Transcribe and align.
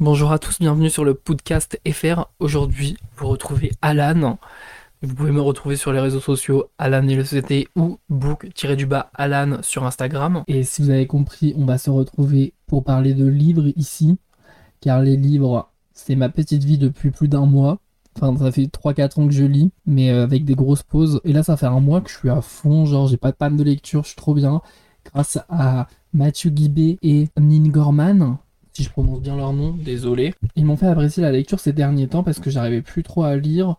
Bonjour 0.00 0.30
à 0.30 0.38
tous, 0.38 0.60
bienvenue 0.60 0.90
sur 0.90 1.04
le 1.04 1.14
podcast 1.14 1.80
FR. 1.84 2.26
Aujourd'hui, 2.38 2.96
vous 3.16 3.26
retrouvez 3.26 3.72
Alan. 3.82 4.38
Vous 5.02 5.12
pouvez 5.12 5.32
me 5.32 5.40
retrouver 5.40 5.74
sur 5.74 5.92
les 5.92 5.98
réseaux 5.98 6.20
sociaux 6.20 6.70
Alan 6.78 7.02
LCT 7.02 7.66
ou 7.74 7.98
book-du-bas 8.08 9.10
Alan 9.12 9.58
sur 9.62 9.84
Instagram. 9.84 10.44
Et 10.46 10.62
si 10.62 10.82
vous 10.82 10.90
avez 10.90 11.08
compris, 11.08 11.52
on 11.56 11.64
va 11.64 11.78
se 11.78 11.90
retrouver 11.90 12.54
pour 12.68 12.84
parler 12.84 13.12
de 13.12 13.26
livres 13.26 13.72
ici. 13.74 14.18
Car 14.80 15.02
les 15.02 15.16
livres, 15.16 15.68
c'est 15.94 16.14
ma 16.14 16.28
petite 16.28 16.62
vie 16.62 16.78
depuis 16.78 17.10
plus 17.10 17.26
d'un 17.26 17.46
mois. 17.46 17.80
Enfin, 18.14 18.38
ça 18.38 18.52
fait 18.52 18.66
3-4 18.66 19.20
ans 19.20 19.26
que 19.26 19.34
je 19.34 19.42
lis, 19.42 19.72
mais 19.84 20.12
euh, 20.12 20.22
avec 20.22 20.44
des 20.44 20.54
grosses 20.54 20.84
pauses. 20.84 21.20
Et 21.24 21.32
là, 21.32 21.42
ça 21.42 21.56
fait 21.56 21.66
un 21.66 21.80
mois 21.80 22.02
que 22.02 22.10
je 22.10 22.18
suis 22.18 22.30
à 22.30 22.40
fond. 22.40 22.86
Genre, 22.86 23.08
j'ai 23.08 23.16
pas 23.16 23.32
de 23.32 23.36
panne 23.36 23.56
de 23.56 23.64
lecture, 23.64 24.04
je 24.04 24.10
suis 24.10 24.16
trop 24.16 24.34
bien. 24.34 24.62
Grâce 25.12 25.40
à 25.48 25.88
Mathieu 26.12 26.50
Guibé 26.50 27.00
et 27.02 27.30
Nin 27.36 27.68
Gorman, 27.68 28.38
si 28.78 28.84
je 28.84 28.90
prononce 28.90 29.20
bien 29.20 29.36
leur 29.36 29.52
nom, 29.52 29.72
désolé. 29.72 30.34
Ils 30.54 30.64
m'ont 30.64 30.76
fait 30.76 30.86
apprécier 30.86 31.20
la 31.20 31.32
lecture 31.32 31.58
ces 31.58 31.72
derniers 31.72 32.06
temps 32.06 32.22
parce 32.22 32.38
que 32.38 32.48
j'arrivais 32.48 32.80
plus 32.80 33.02
trop 33.02 33.24
à 33.24 33.36
lire. 33.36 33.74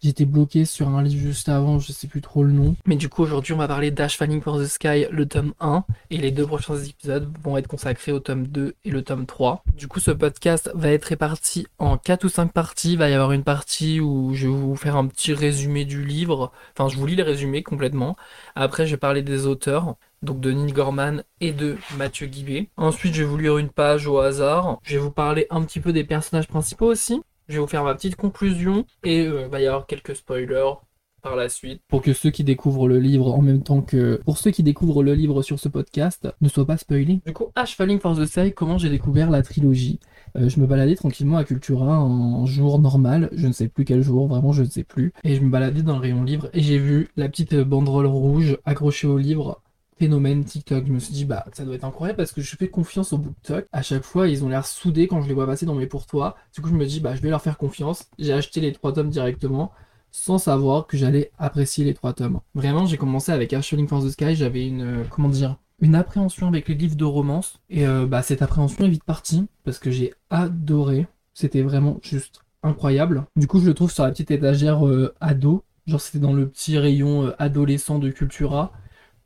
J'étais 0.00 0.24
bloqué 0.24 0.64
sur 0.64 0.88
un 0.88 1.02
livre 1.02 1.20
juste 1.20 1.50
avant, 1.50 1.78
je 1.78 1.92
sais 1.92 2.06
plus 2.06 2.22
trop 2.22 2.42
le 2.44 2.52
nom. 2.52 2.74
Mais 2.86 2.96
du 2.96 3.10
coup, 3.10 3.22
aujourd'hui, 3.22 3.52
on 3.52 3.58
va 3.58 3.68
parler 3.68 3.90
d'Ash 3.90 4.16
Falling 4.16 4.40
for 4.40 4.58
the 4.58 4.64
Sky, 4.64 5.04
le 5.10 5.26
tome 5.26 5.52
1, 5.60 5.84
et 6.10 6.16
les 6.16 6.30
deux 6.30 6.46
prochains 6.46 6.78
épisodes 6.78 7.30
vont 7.42 7.58
être 7.58 7.66
consacrés 7.66 8.12
au 8.12 8.20
tome 8.20 8.46
2 8.46 8.74
et 8.86 8.90
le 8.90 9.02
tome 9.02 9.26
3. 9.26 9.62
Du 9.76 9.86
coup, 9.86 10.00
ce 10.00 10.12
podcast 10.12 10.70
va 10.74 10.92
être 10.92 11.04
réparti 11.04 11.66
en 11.78 11.98
4 11.98 12.24
ou 12.24 12.28
5 12.30 12.50
parties. 12.50 12.92
Il 12.92 12.98
va 12.98 13.10
y 13.10 13.12
avoir 13.12 13.32
une 13.32 13.44
partie 13.44 14.00
où 14.00 14.32
je 14.32 14.46
vais 14.46 14.54
vous 14.54 14.76
faire 14.76 14.96
un 14.96 15.08
petit 15.08 15.34
résumé 15.34 15.84
du 15.84 16.06
livre. 16.06 16.52
Enfin, 16.72 16.88
je 16.88 16.96
vous 16.96 17.04
lis 17.04 17.16
le 17.16 17.24
résumé 17.24 17.62
complètement. 17.62 18.16
Après, 18.54 18.86
je 18.86 18.92
vais 18.92 18.98
parler 18.98 19.20
des 19.20 19.44
auteurs 19.44 19.96
donc 20.22 20.40
de 20.40 20.52
Neil 20.52 20.72
Gorman 20.72 21.22
et 21.40 21.52
de 21.52 21.76
Mathieu 21.96 22.26
Guibé. 22.26 22.70
Ensuite, 22.76 23.14
je 23.14 23.22
vais 23.22 23.28
vous 23.28 23.38
lire 23.38 23.58
une 23.58 23.68
page 23.70 24.06
au 24.06 24.18
hasard. 24.18 24.78
Je 24.82 24.94
vais 24.96 25.02
vous 25.02 25.10
parler 25.10 25.46
un 25.50 25.62
petit 25.62 25.80
peu 25.80 25.92
des 25.92 26.04
personnages 26.04 26.48
principaux 26.48 26.86
aussi. 26.86 27.20
Je 27.48 27.54
vais 27.54 27.60
vous 27.60 27.66
faire 27.66 27.84
ma 27.84 27.94
petite 27.94 28.16
conclusion 28.16 28.84
et 29.04 29.26
euh, 29.26 29.42
il 29.42 29.48
va 29.48 29.60
y 29.60 29.66
avoir 29.66 29.86
quelques 29.86 30.16
spoilers 30.16 30.74
par 31.22 31.34
la 31.34 31.48
suite 31.48 31.82
pour 31.88 32.02
que 32.02 32.12
ceux 32.12 32.30
qui 32.30 32.44
découvrent 32.44 32.86
le 32.86 33.00
livre 33.00 33.32
en 33.32 33.42
même 33.42 33.62
temps 33.62 33.80
que 33.82 34.20
pour 34.24 34.38
ceux 34.38 34.50
qui 34.50 34.62
découvrent 34.62 35.02
le 35.02 35.14
livre 35.14 35.42
sur 35.42 35.58
ce 35.58 35.68
podcast 35.68 36.28
ne 36.40 36.48
soient 36.48 36.66
pas 36.66 36.76
spoilés. 36.76 37.20
Du 37.26 37.32
coup, 37.32 37.46
Ash 37.56 37.74
Falling 37.74 37.98
for 37.98 38.16
the 38.16 38.24
Sky, 38.24 38.52
comment 38.52 38.78
j'ai 38.78 38.88
découvert 38.90 39.30
la 39.30 39.42
trilogie? 39.42 39.98
Euh, 40.36 40.48
Je 40.48 40.60
me 40.60 40.66
baladais 40.66 40.94
tranquillement 40.94 41.38
à 41.38 41.44
Cultura 41.44 41.96
un 41.96 42.46
jour 42.46 42.78
normal, 42.78 43.30
je 43.32 43.46
ne 43.46 43.52
sais 43.52 43.68
plus 43.68 43.84
quel 43.84 44.02
jour, 44.02 44.28
vraiment 44.28 44.52
je 44.52 44.62
ne 44.62 44.68
sais 44.68 44.84
plus, 44.84 45.12
et 45.24 45.34
je 45.34 45.40
me 45.40 45.50
baladais 45.50 45.82
dans 45.82 45.94
le 45.94 46.00
rayon 46.02 46.22
livre 46.22 46.50
et 46.52 46.60
j'ai 46.60 46.78
vu 46.78 47.08
la 47.16 47.28
petite 47.28 47.56
banderole 47.56 48.06
rouge 48.06 48.58
accrochée 48.64 49.06
au 49.08 49.18
livre 49.18 49.60
phénomène 49.98 50.44
TikTok. 50.44 50.86
Je 50.86 50.92
me 50.92 50.98
suis 50.98 51.12
dit, 51.12 51.24
bah, 51.24 51.44
ça 51.52 51.64
doit 51.64 51.74
être 51.74 51.84
incroyable 51.84 52.16
parce 52.16 52.32
que 52.32 52.40
je 52.40 52.56
fais 52.56 52.68
confiance 52.68 53.12
au 53.12 53.18
BookTok. 53.18 53.66
À 53.72 53.82
chaque 53.82 54.04
fois, 54.04 54.28
ils 54.28 54.44
ont 54.44 54.48
l'air 54.48 54.66
soudés 54.66 55.08
quand 55.08 55.22
je 55.22 55.28
les 55.28 55.34
vois 55.34 55.46
passer 55.46 55.66
dans 55.66 55.74
mes 55.74 55.86
pourtois. 55.86 56.36
Du 56.54 56.60
coup, 56.60 56.68
je 56.68 56.74
me 56.74 56.86
dis, 56.86 57.00
bah, 57.00 57.14
je 57.14 57.22
vais 57.22 57.30
leur 57.30 57.42
faire 57.42 57.58
confiance. 57.58 58.04
J'ai 58.18 58.32
acheté 58.32 58.60
les 58.60 58.72
trois 58.72 58.92
tomes 58.92 59.10
directement 59.10 59.72
sans 60.10 60.38
savoir 60.38 60.86
que 60.86 60.96
j'allais 60.96 61.30
apprécier 61.38 61.84
les 61.84 61.94
trois 61.94 62.12
tomes. 62.12 62.40
Vraiment, 62.54 62.86
j'ai 62.86 62.96
commencé 62.96 63.32
avec 63.32 63.52
Ashling 63.52 63.88
for 63.88 64.02
the 64.02 64.10
Sky. 64.10 64.34
J'avais 64.34 64.66
une, 64.66 64.82
euh, 64.82 65.04
comment 65.10 65.28
dire, 65.28 65.56
une 65.80 65.94
appréhension 65.94 66.48
avec 66.48 66.68
les 66.68 66.74
livres 66.74 66.96
de 66.96 67.04
romance. 67.04 67.60
Et 67.70 67.86
euh, 67.86 68.06
bah, 68.06 68.22
cette 68.22 68.42
appréhension 68.42 68.84
est 68.84 68.88
vite 68.88 69.04
partie 69.04 69.46
parce 69.64 69.78
que 69.78 69.90
j'ai 69.90 70.14
adoré. 70.30 71.06
C'était 71.34 71.62
vraiment 71.62 71.98
juste 72.02 72.40
incroyable. 72.62 73.24
Du 73.36 73.46
coup, 73.46 73.60
je 73.60 73.66
le 73.66 73.74
trouve 73.74 73.92
sur 73.92 74.04
la 74.04 74.10
petite 74.10 74.30
étagère 74.30 74.86
euh, 74.86 75.14
ado. 75.20 75.62
Genre, 75.86 76.00
c'était 76.00 76.18
dans 76.18 76.32
le 76.32 76.48
petit 76.48 76.78
rayon 76.78 77.32
adolescent 77.38 77.98
de 77.98 78.10
Cultura. 78.10 78.72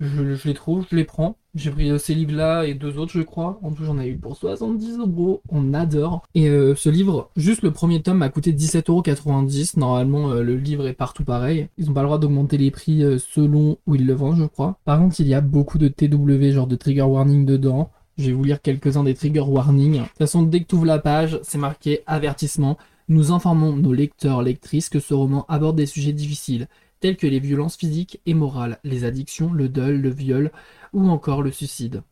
Je, 0.03 0.49
les 0.49 0.55
trouve, 0.55 0.85
je 0.91 0.97
les 0.97 1.05
prends. 1.05 1.37
J'ai 1.55 1.71
pris 1.71 1.89
euh, 1.89 1.97
ces 1.97 2.15
livres-là 2.15 2.65
et 2.65 2.75
deux 2.75 2.99
autres, 2.99 3.13
je 3.13 3.23
crois. 3.23 3.61
En 3.63 3.71
tout, 3.71 3.85
j'en 3.85 4.01
ai 4.01 4.09
eu 4.09 4.17
pour 4.17 4.37
70 4.37 4.99
euros. 4.99 5.43
On 5.49 5.75
adore. 5.75 6.23
Et 6.35 6.49
euh, 6.49 6.75
ce 6.75 6.89
livre, 6.89 7.31
juste 7.37 7.63
le 7.63 7.71
premier 7.71 8.03
tome 8.03 8.19
m'a 8.19 8.29
coûté 8.29 8.53
17,90€. 8.53 9.79
Normalement, 9.79 10.31
euh, 10.31 10.43
le 10.43 10.57
livre 10.57 10.89
est 10.89 10.93
partout 10.93 11.23
pareil. 11.23 11.69
Ils 11.79 11.87
n'ont 11.87 11.93
pas 11.93 12.01
le 12.01 12.09
droit 12.09 12.19
d'augmenter 12.19 12.59
les 12.59 12.73
prix 12.73 13.05
selon 13.21 13.79
où 13.87 13.95
ils 13.95 14.05
le 14.05 14.15
vendent, 14.15 14.39
je 14.39 14.45
crois. 14.45 14.77
Par 14.85 14.99
contre, 14.99 15.21
il 15.21 15.29
y 15.29 15.35
a 15.35 15.41
beaucoup 15.41 15.79
de 15.79 15.87
TW, 15.87 16.51
genre 16.51 16.67
de 16.67 16.77
trigger 16.77 17.03
warning 17.03 17.47
dedans. 17.47 17.91
Je 18.19 18.27
vais 18.27 18.33
vous 18.33 18.45
lire 18.45 18.61
quelques-uns 18.61 19.05
des 19.05 19.15
trigger 19.15 19.41
warnings. 19.41 19.99
De 19.99 19.99
toute 19.99 20.19
façon, 20.19 20.43
dès 20.43 20.61
que 20.61 20.67
tu 20.67 20.75
ouvres 20.75 20.87
la 20.87 20.99
page, 20.99 21.39
c'est 21.45 21.59
marqué 21.59 22.01
avertissement. 22.07 22.77
Nous 23.09 23.31
informons 23.31 23.77
nos 23.77 23.93
lecteurs, 23.93 24.43
lectrices 24.43 24.89
que 24.89 25.01
ce 25.01 25.15
roman 25.15 25.45
aborde 25.49 25.77
des 25.77 25.87
sujets 25.87 26.13
difficiles, 26.13 26.67
tels 27.03 27.17
que 27.17 27.27
les 27.27 27.41
violences 27.41 27.77
physiques 27.77 28.21
et 28.27 28.33
morales, 28.33 28.79
les 28.85 29.05
addictions, 29.05 29.53
le 29.53 29.69
deuil, 29.69 29.99
le 29.99 30.09
viol 30.09 30.53
ou 30.93 31.11
encore 31.11 31.43
le 31.43 31.51
suicide. 31.51 32.03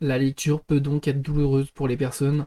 La 0.00 0.16
lecture 0.16 0.62
peut 0.62 0.80
donc 0.80 1.06
être 1.06 1.20
douloureuse 1.20 1.70
pour 1.70 1.86
les 1.86 1.98
personnes 1.98 2.46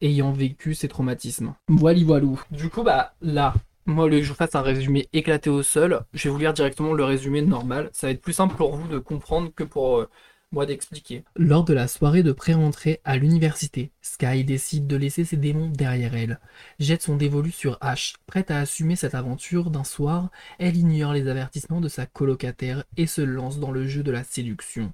ayant 0.00 0.30
vécu 0.30 0.74
ces 0.74 0.86
traumatismes. 0.86 1.54
Voilà, 1.66 2.04
voilou. 2.04 2.40
Du 2.52 2.70
coup, 2.70 2.84
bah 2.84 3.14
là, 3.20 3.52
moi, 3.84 4.04
au 4.04 4.08
lieu 4.08 4.18
que 4.18 4.24
je 4.24 4.32
fasse 4.32 4.54
un 4.54 4.62
résumé 4.62 5.08
éclaté 5.12 5.50
au 5.50 5.64
sol, 5.64 6.04
je 6.12 6.28
vais 6.28 6.30
vous 6.30 6.38
lire 6.38 6.52
directement 6.52 6.92
le 6.92 7.02
résumé 7.04 7.42
normal. 7.42 7.90
Ça 7.92 8.06
va 8.06 8.12
être 8.12 8.22
plus 8.22 8.32
simple 8.32 8.54
pour 8.54 8.76
vous 8.76 8.86
de 8.86 8.98
comprendre 8.98 9.50
que 9.52 9.64
pour 9.64 9.98
euh, 9.98 10.08
moi 10.50 10.66
d'expliquer. 10.66 11.24
Lors 11.36 11.64
de 11.64 11.74
la 11.74 11.88
soirée 11.88 12.22
de 12.22 12.32
pré-entrée 12.32 13.00
à 13.04 13.16
l'université, 13.16 13.92
Sky 14.00 14.44
décide 14.44 14.86
de 14.86 14.96
laisser 14.96 15.24
ses 15.24 15.36
démons 15.36 15.68
derrière 15.68 16.14
elle. 16.14 16.40
Jette 16.78 17.02
son 17.02 17.16
dévolu 17.16 17.50
sur 17.50 17.76
Ash. 17.80 18.14
Prête 18.26 18.50
à 18.50 18.58
assumer 18.58 18.96
cette 18.96 19.14
aventure 19.14 19.70
d'un 19.70 19.84
soir, 19.84 20.30
elle 20.58 20.76
ignore 20.76 21.12
les 21.12 21.28
avertissements 21.28 21.80
de 21.80 21.88
sa 21.88 22.06
colocataire 22.06 22.84
et 22.96 23.06
se 23.06 23.20
lance 23.20 23.58
dans 23.58 23.70
le 23.70 23.86
jeu 23.86 24.02
de 24.02 24.10
la 24.10 24.24
séduction. 24.24 24.92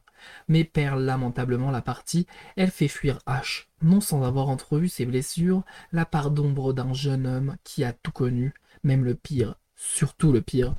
Mais 0.49 0.65
perd 0.65 1.01
lamentablement 1.01 1.71
la 1.71 1.83
partie, 1.83 2.27
elle 2.57 2.71
fait 2.71 2.89
fuir 2.89 3.19
Ash, 3.27 3.69
non 3.83 4.01
sans 4.01 4.23
avoir 4.23 4.49
entrevu 4.49 4.89
ses 4.89 5.07
blessures, 5.07 5.63
la 5.93 6.07
part 6.07 6.31
d'ombre 6.31 6.73
d'un 6.73 6.93
jeune 6.93 7.27
homme 7.27 7.57
qui 7.63 7.85
a 7.85 7.93
tout 7.93 8.13
connu, 8.13 8.55
même 8.83 9.05
le 9.05 9.15
pire, 9.15 9.57
surtout 9.77 10.33
le 10.33 10.41
pire, 10.41 10.75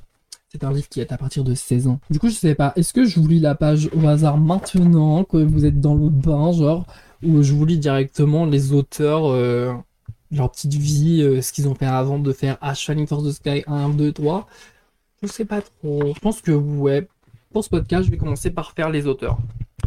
c'est 0.58 0.64
un 0.64 0.72
livre 0.72 0.88
qui 0.88 1.00
est 1.00 1.12
à 1.12 1.18
partir 1.18 1.44
de 1.44 1.54
16 1.54 1.86
ans. 1.88 2.00
Du 2.10 2.18
coup, 2.18 2.28
je 2.28 2.34
sais 2.34 2.54
pas, 2.54 2.72
est-ce 2.76 2.92
que 2.94 3.04
je 3.04 3.20
vous 3.20 3.28
lis 3.28 3.40
la 3.40 3.54
page 3.54 3.90
au 3.92 4.06
hasard 4.06 4.38
maintenant, 4.38 5.24
que 5.24 5.36
vous 5.36 5.66
êtes 5.66 5.80
dans 5.80 5.94
le 5.94 6.08
bain, 6.08 6.52
genre, 6.52 6.86
ou 7.22 7.42
je 7.42 7.52
vous 7.52 7.66
lis 7.66 7.78
directement 7.78 8.46
les 8.46 8.72
auteurs, 8.72 9.26
euh, 9.26 9.74
leur 10.30 10.50
petite 10.50 10.72
vie, 10.72 11.20
euh, 11.22 11.42
ce 11.42 11.52
qu'ils 11.52 11.68
ont 11.68 11.74
fait 11.74 11.86
avant 11.86 12.18
de 12.18 12.32
faire 12.32 12.56
Ash 12.62 12.86
Falling 12.86 13.06
for 13.06 13.22
the 13.22 13.32
Sky 13.32 13.64
1, 13.66 13.90
2, 13.90 14.12
3 14.12 14.48
Je 15.22 15.26
sais 15.28 15.44
pas 15.44 15.60
trop. 15.60 16.14
Je 16.14 16.20
pense 16.20 16.40
que, 16.40 16.52
ouais, 16.52 17.06
pour 17.52 17.62
ce 17.62 17.68
podcast, 17.68 18.06
je 18.06 18.10
vais 18.10 18.16
commencer 18.16 18.50
par 18.50 18.72
faire 18.72 18.88
les 18.88 19.06
auteurs. 19.06 19.38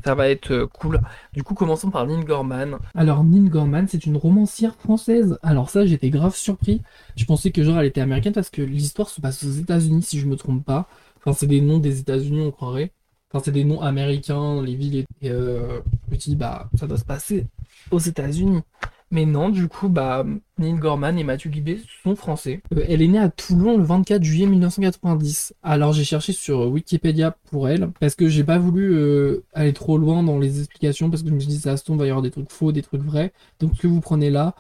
Ça 0.04 0.16
va 0.16 0.30
être 0.30 0.52
euh, 0.52 0.68
cool. 0.68 1.02
Du 1.34 1.44
coup, 1.44 1.54
commençons 1.54 1.90
par 1.90 2.06
Nin 2.08 2.22
Gorman. 2.22 2.78
Alors, 2.96 3.24
Nin 3.24 3.48
Gorman, 3.48 3.88
c'est 3.88 4.06
une 4.06 4.18
romancière 4.18 4.76
française. 4.76 5.38
Alors 5.44 5.70
ça, 5.70 5.86
j'étais 5.86 6.10
grave 6.10 6.36
surpris. 6.36 6.82
Je 7.16 7.26
pensais 7.26 7.52
que 7.52 7.64
genre 7.64 7.80
elle 7.80 7.88
était 7.88 8.02
américaine 8.02 8.34
parce 8.34 8.50
que 8.50 8.62
l'histoire 8.62 9.10
se 9.10 9.22
passe 9.22 9.44
aux 9.44 9.52
États-Unis, 9.52 10.04
si 10.04 10.20
je 10.20 10.28
me 10.28 10.36
trompe 10.36 10.64
pas. 10.66 10.88
Enfin, 11.18 11.34
c'est 11.34 11.48
des 11.48 11.62
noms 11.62 11.80
des 11.80 12.00
États-Unis, 12.00 12.42
on 12.42 12.52
croirait. 12.52 12.92
Enfin, 13.32 13.44
c'est 13.44 13.52
des 13.52 13.64
noms 13.64 13.82
américains, 13.82 14.62
les 14.62 14.76
villes. 14.76 15.06
Et 15.22 15.30
euh, 15.30 15.80
je 16.08 16.12
me 16.12 16.18
dis, 16.18 16.36
bah, 16.36 16.70
ça 16.76 16.88
doit 16.88 16.98
se 16.98 17.06
passer 17.06 17.46
aux 17.92 18.00
États-Unis. 18.00 18.62
Mais 19.12 19.26
non, 19.26 19.50
du 19.50 19.68
coup, 19.68 19.90
bah, 19.90 20.24
Neil 20.60 20.74
Gorman 20.76 21.18
et 21.18 21.24
Mathieu 21.24 21.50
Guibé 21.50 21.82
sont 22.04 22.16
français. 22.16 22.62
Euh, 22.76 22.86
elle 22.88 23.02
est 23.02 23.08
née 23.08 23.18
à 23.18 23.30
Toulon 23.30 23.78
le 23.78 23.84
24 23.84 24.24
juillet 24.24 24.46
1990. 24.46 25.56
Alors 25.64 25.94
j'ai 25.94 26.04
cherché 26.04 26.32
sur 26.32 26.70
Wikipédia 26.70 27.36
pour 27.50 27.68
elle, 27.68 27.90
parce 28.00 28.14
que 28.14 28.30
j'ai 28.30 28.44
pas 28.44 28.60
voulu 28.60 28.94
euh, 28.94 29.44
aller 29.54 29.74
trop 29.74 29.98
loin 29.98 30.22
dans 30.22 30.38
les 30.38 30.60
explications, 30.60 31.10
parce 31.10 31.24
que 31.24 31.30
je 31.30 31.34
me 31.34 31.40
suis 31.40 31.50
dit, 31.50 31.58
ça 31.58 31.76
se 31.76 31.92
va 31.92 32.06
y 32.06 32.10
avoir 32.10 32.22
des 32.22 32.32
trucs 32.32 32.52
faux, 32.52 32.72
des 32.72 32.84
trucs 32.84 33.02
vrais. 33.02 33.34
Donc 33.60 33.76
ce 33.76 33.82
que 33.82 33.88
vous 33.88 34.02
prenez 34.02 34.30
là, 34.30 34.54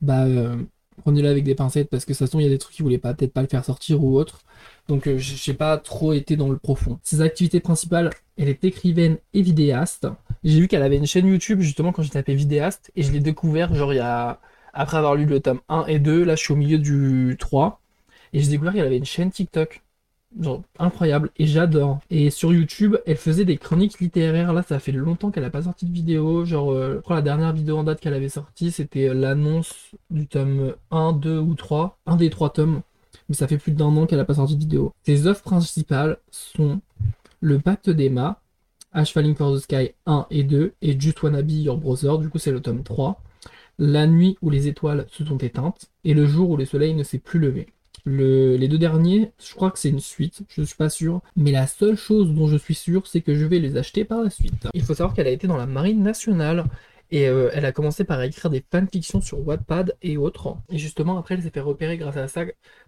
bah, 0.00 0.24
euh, 0.24 0.56
prenez-le 1.02 1.28
avec 1.28 1.44
des 1.44 1.54
pincettes, 1.54 1.90
parce 1.90 2.04
que 2.04 2.14
ça 2.14 2.26
se 2.26 2.36
il 2.36 2.42
y 2.42 2.46
a 2.46 2.48
des 2.50 2.58
trucs 2.58 2.74
qui 2.74 2.82
voulaient 2.82 2.98
pas, 2.98 3.14
peut-être 3.14 3.32
pas 3.32 3.42
le 3.42 3.48
faire 3.48 3.64
sortir 3.64 4.02
ou 4.04 4.16
autre. 4.16 4.40
Donc 4.88 5.06
euh, 5.06 5.18
j'ai 5.18 5.54
pas 5.54 5.78
trop 5.78 6.12
été 6.12 6.36
dans 6.36 6.48
le 6.48 6.58
profond. 6.58 6.98
Ses 7.02 7.20
activités 7.20 7.60
principales, 7.60 8.10
elle 8.38 8.48
est 8.48 8.64
écrivaine 8.64 9.18
et 9.34 9.42
vidéaste. 9.42 10.06
J'ai 10.44 10.60
vu 10.60 10.68
qu'elle 10.68 10.82
avait 10.82 10.96
une 10.96 11.06
chaîne 11.06 11.26
YouTube 11.26 11.60
justement 11.60 11.92
quand 11.92 12.02
j'ai 12.02 12.10
tapé 12.10 12.34
vidéaste 12.34 12.90
et 12.96 13.02
je 13.02 13.12
l'ai 13.12 13.20
découvert 13.20 13.74
genre 13.74 13.92
il 13.92 13.96
y 13.96 14.00
a 14.00 14.40
après 14.72 14.98
avoir 14.98 15.14
lu 15.14 15.24
le 15.24 15.40
tome 15.40 15.60
1 15.68 15.86
et 15.86 15.98
2, 15.98 16.24
là 16.24 16.36
je 16.36 16.42
suis 16.42 16.52
au 16.52 16.56
milieu 16.56 16.78
du 16.78 17.36
3 17.38 17.80
et 18.32 18.40
j'ai 18.40 18.50
découvert 18.50 18.74
qu'elle 18.74 18.86
avait 18.86 18.98
une 18.98 19.04
chaîne 19.04 19.30
TikTok. 19.30 19.82
Genre 20.38 20.62
incroyable 20.78 21.30
et 21.38 21.46
j'adore. 21.46 22.00
Et 22.10 22.28
sur 22.30 22.52
YouTube, 22.52 22.96
elle 23.06 23.16
faisait 23.16 23.46
des 23.46 23.56
chroniques 23.56 24.00
littéraires. 24.00 24.52
Là, 24.52 24.62
ça 24.62 24.78
fait 24.80 24.92
longtemps 24.92 25.30
qu'elle 25.30 25.44
a 25.44 25.50
pas 25.50 25.62
sorti 25.62 25.86
de 25.86 25.92
vidéo. 25.92 26.44
Genre, 26.44 26.72
euh, 26.72 26.96
je 26.96 27.00
crois 27.00 27.16
la 27.16 27.22
dernière 27.22 27.54
vidéo 27.54 27.78
en 27.78 27.84
date 27.84 28.00
qu'elle 28.00 28.12
avait 28.12 28.28
sortie, 28.28 28.70
c'était 28.70 29.14
l'annonce 29.14 29.92
du 30.10 30.26
tome 30.26 30.74
1, 30.90 31.14
2 31.14 31.38
ou 31.38 31.54
3. 31.54 31.98
Un 32.04 32.16
des 32.16 32.28
trois 32.28 32.52
tomes 32.52 32.82
mais 33.28 33.34
ça 33.34 33.48
fait 33.48 33.58
plus 33.58 33.72
d'un 33.72 33.86
an 33.96 34.06
qu'elle 34.06 34.18
n'a 34.18 34.24
pas 34.24 34.34
sorti 34.34 34.54
de 34.54 34.60
vidéo. 34.60 34.92
Ses 35.04 35.26
œuvres 35.26 35.42
principales 35.42 36.18
sont 36.30 36.80
Le 37.40 37.58
Pacte 37.58 37.90
d'Emma, 37.90 38.40
Ash 38.92 39.12
Falling 39.12 39.34
for 39.34 39.54
the 39.54 39.58
Sky 39.58 39.90
1 40.06 40.26
et 40.30 40.42
2, 40.42 40.72
et 40.82 40.98
Just 41.00 41.22
Wanna 41.22 41.42
Be 41.42 41.52
Your 41.52 41.76
Brother, 41.76 42.18
du 42.18 42.28
coup 42.28 42.38
c'est 42.38 42.52
le 42.52 42.60
tome 42.60 42.82
3. 42.82 43.22
La 43.78 44.06
nuit 44.06 44.38
où 44.40 44.48
les 44.48 44.68
étoiles 44.68 45.06
se 45.10 45.24
sont 45.24 45.36
éteintes, 45.38 45.90
et 46.04 46.14
le 46.14 46.26
jour 46.26 46.50
où 46.50 46.56
le 46.56 46.64
soleil 46.64 46.94
ne 46.94 47.02
s'est 47.02 47.18
plus 47.18 47.38
levé. 47.38 47.66
les 48.06 48.68
deux 48.68 48.78
derniers, 48.78 49.32
je 49.38 49.54
crois 49.54 49.70
que 49.70 49.78
c'est 49.78 49.90
une 49.90 50.00
suite, 50.00 50.42
je 50.48 50.60
ne 50.62 50.66
suis 50.66 50.76
pas 50.76 50.88
sûr, 50.88 51.20
mais 51.36 51.50
la 51.52 51.66
seule 51.66 51.96
chose 51.96 52.32
dont 52.32 52.46
je 52.48 52.56
suis 52.56 52.74
sûr, 52.74 53.06
c'est 53.06 53.20
que 53.20 53.34
je 53.34 53.44
vais 53.44 53.58
les 53.58 53.76
acheter 53.76 54.04
par 54.04 54.22
la 54.22 54.30
suite. 54.30 54.68
Il 54.72 54.82
faut 54.82 54.94
savoir 54.94 55.14
qu'elle 55.14 55.26
a 55.26 55.30
été 55.30 55.46
dans 55.46 55.56
la 55.56 55.66
marine 55.66 56.02
nationale, 56.02 56.64
Et 57.10 57.28
euh, 57.28 57.50
elle 57.52 57.64
a 57.64 57.70
commencé 57.72 58.02
par 58.04 58.20
écrire 58.22 58.50
des 58.50 58.64
fanfictions 58.68 59.20
sur 59.20 59.46
Wattpad 59.46 59.96
et 60.02 60.16
autres. 60.16 60.56
Et 60.70 60.78
justement, 60.78 61.18
après, 61.18 61.34
elle 61.34 61.42
s'est 61.42 61.50
fait 61.50 61.60
repérer 61.60 61.96
grâce 61.98 62.16
à 62.16 62.26
ça 62.26 62.44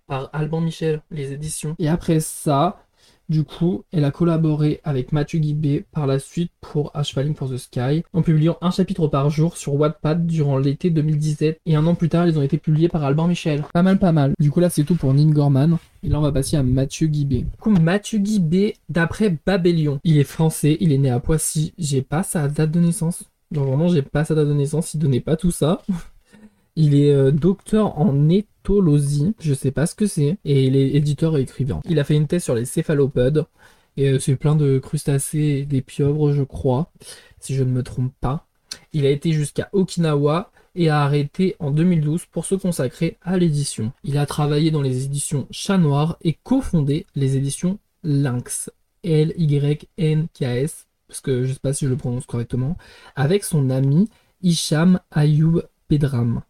par 0.07 0.31
Alban 0.33 0.61
Michel, 0.61 1.03
les 1.11 1.33
éditions. 1.33 1.77
Et 1.79 1.89
après 1.89 2.19
ça, 2.19 2.83
du 3.29 3.45
coup, 3.45 3.85
elle 3.93 4.05
a 4.05 4.11
collaboré 4.11 4.81
avec 4.85 5.13
Mathieu 5.13 5.39
Guibé 5.39 5.85
par 5.93 6.07
la 6.07 6.19
suite 6.19 6.51
pour 6.61 6.91
Ash 6.95 7.13
Falling 7.13 7.35
for 7.35 7.51
the 7.51 7.59
Sky, 7.59 8.03
en 8.13 8.23
publiant 8.23 8.57
un 8.61 8.71
chapitre 8.71 9.07
par 9.09 9.31
jour 9.31 9.57
sur 9.57 9.75
Wattpad 9.75 10.27
durant 10.27 10.59
l'été 10.59 10.91
2017, 10.91 11.61
et 11.67 11.77
un 11.77 11.87
an 11.87 11.95
plus 11.95 12.09
tard, 12.09 12.27
ils 12.27 12.39
ont 12.39 12.43
été 12.43 12.59
publiés 12.59 12.89
par 12.89 13.05
Alban 13.05 13.29
Michel. 13.29 13.65
Pas 13.73 13.83
mal, 13.83 13.99
pas 13.99 14.13
mal. 14.13 14.33
Du 14.39 14.51
coup, 14.51 14.61
là, 14.61 14.71
c'est 14.71 14.85
tout 14.85 14.95
pour 14.95 15.13
Nin 15.13 15.31
Gorman, 15.31 15.79
et 16.03 16.09
là, 16.09 16.19
on 16.19 16.23
va 16.23 16.33
passer 16.33 16.57
à 16.57 16.63
Mathieu 16.63 17.07
Guibé. 17.07 17.43
Du 17.43 17.57
coup, 17.61 17.71
Mathieu 17.71 18.19
Guibé, 18.19 18.77
d'après 18.89 19.37
Babélion, 19.45 20.01
il 20.05 20.19
est 20.19 20.25
français, 20.25 20.77
il 20.81 20.93
est 20.93 20.99
né 20.99 21.11
à 21.11 21.21
Poissy, 21.21 21.75
j'ai 21.79 22.03
pas 22.03 22.23
sa 22.23 22.49
date 22.49 22.71
de 22.71 22.81
naissance. 22.81 23.25
Donc 23.51 23.67
vraiment, 23.67 23.89
j'ai 23.89 24.03
pas 24.03 24.25
sa 24.25 24.35
date 24.35 24.49
de 24.49 24.55
naissance, 24.55 24.95
il 24.95 24.99
donnait 24.99 25.21
pas 25.21 25.37
tout 25.37 25.51
ça. 25.51 25.83
Il 26.81 26.95
est 26.95 27.13
euh, 27.13 27.33
docteur 27.33 27.99
en 27.99 28.29
éthologie, 28.29 29.35
je 29.41 29.53
sais 29.53 29.73
pas 29.73 29.87
ce 29.87 29.97
que 29.97 30.07
c'est, 30.07 30.39
et 30.45 30.65
il 30.65 30.77
est 30.77 30.95
éditeur 30.95 31.37
et 31.37 31.41
écrivain. 31.41 31.81
Il 31.85 31.99
a 31.99 32.05
fait 32.05 32.15
une 32.15 32.29
thèse 32.29 32.45
sur 32.45 32.55
les 32.55 32.67
céphalopodes, 32.67 33.47
et 33.97 34.11
euh, 34.11 34.21
c'est 34.21 34.37
plein 34.37 34.55
de 34.55 34.79
crustacés 34.79 35.39
et 35.41 35.67
des 35.67 35.83
pieuvres, 35.83 36.33
je 36.33 36.45
crois, 36.45 36.93
si 37.41 37.57
je 37.57 37.65
ne 37.65 37.73
me 37.73 37.83
trompe 37.83 38.13
pas. 38.21 38.47
Il 38.93 39.07
a 39.07 39.11
été 39.11 39.33
jusqu'à 39.33 39.69
Okinawa 39.73 40.53
et 40.77 40.89
a 40.89 41.03
arrêté 41.03 41.57
en 41.59 41.73
2012 41.73 42.27
pour 42.27 42.45
se 42.45 42.55
consacrer 42.55 43.19
à 43.23 43.39
l'édition. 43.39 43.91
Il 44.05 44.17
a 44.17 44.25
travaillé 44.25 44.71
dans 44.71 44.83
les 44.83 45.05
éditions 45.05 45.49
Chat 45.51 45.79
Noir 45.79 46.17
et 46.23 46.35
cofondé 46.45 47.07
les 47.17 47.37
éditions 47.37 47.81
Lynx, 48.05 48.71
L-Y-N-K-S, 49.03 50.87
parce 51.09 51.21
que 51.21 51.45
je 51.45 51.55
sais 51.55 51.59
pas 51.59 51.73
si 51.73 51.87
je 51.87 51.91
le 51.91 51.97
prononce 51.97 52.27
correctement, 52.27 52.77
avec 53.17 53.43
son 53.43 53.69
ami 53.69 54.09
Isham 54.43 55.01
Ayoub 55.11 55.63
Pedram. 55.89 56.43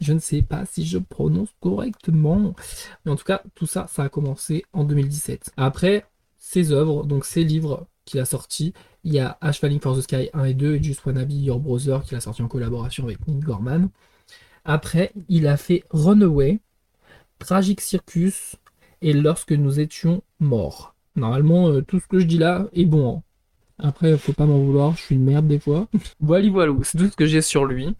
Je 0.00 0.12
ne 0.12 0.18
sais 0.18 0.42
pas 0.42 0.66
si 0.66 0.84
je 0.84 0.98
prononce 0.98 1.50
correctement. 1.60 2.54
Mais 3.04 3.12
en 3.12 3.16
tout 3.16 3.24
cas, 3.24 3.42
tout 3.54 3.66
ça, 3.66 3.86
ça 3.88 4.04
a 4.04 4.08
commencé 4.08 4.64
en 4.72 4.84
2017. 4.84 5.52
Après, 5.56 6.04
ses 6.38 6.72
œuvres, 6.72 7.04
donc 7.04 7.24
ses 7.24 7.44
livres 7.44 7.86
qu'il 8.04 8.20
a 8.20 8.24
sortis, 8.24 8.74
il 9.04 9.12
y 9.12 9.18
a 9.18 9.38
Ash 9.40 9.60
Falling 9.60 9.80
for 9.80 9.96
the 9.96 10.02
Sky 10.02 10.30
1 10.32 10.44
et 10.44 10.54
2 10.54 10.74
et 10.74 10.82
Just 10.82 11.04
Wanna 11.04 11.24
Your 11.24 11.60
Brother 11.60 12.02
qu'il 12.02 12.16
a 12.16 12.20
sorti 12.20 12.42
en 12.42 12.48
collaboration 12.48 13.04
avec 13.04 13.26
Nick 13.26 13.40
Gorman. 13.40 13.88
Après, 14.64 15.12
il 15.28 15.46
a 15.46 15.56
fait 15.56 15.84
Runaway, 15.90 16.60
Tragic 17.38 17.80
Circus 17.80 18.56
et 19.02 19.12
Lorsque 19.12 19.52
nous 19.52 19.80
étions 19.80 20.22
morts. 20.40 20.94
Normalement, 21.16 21.68
euh, 21.68 21.82
tout 21.82 22.00
ce 22.00 22.06
que 22.06 22.18
je 22.18 22.24
dis 22.24 22.38
là 22.38 22.66
est 22.72 22.86
bon. 22.86 23.22
Après, 23.78 24.16
faut 24.16 24.32
pas 24.32 24.46
m'en 24.46 24.58
vouloir, 24.58 24.96
je 24.96 25.02
suis 25.02 25.14
une 25.16 25.24
merde 25.24 25.48
des 25.48 25.58
fois. 25.58 25.88
voilà, 26.20 26.48
voilà, 26.48 26.72
c'est 26.82 26.96
tout 26.96 27.08
ce 27.08 27.16
que 27.16 27.26
j'ai 27.26 27.42
sur 27.42 27.64
lui. 27.64 27.94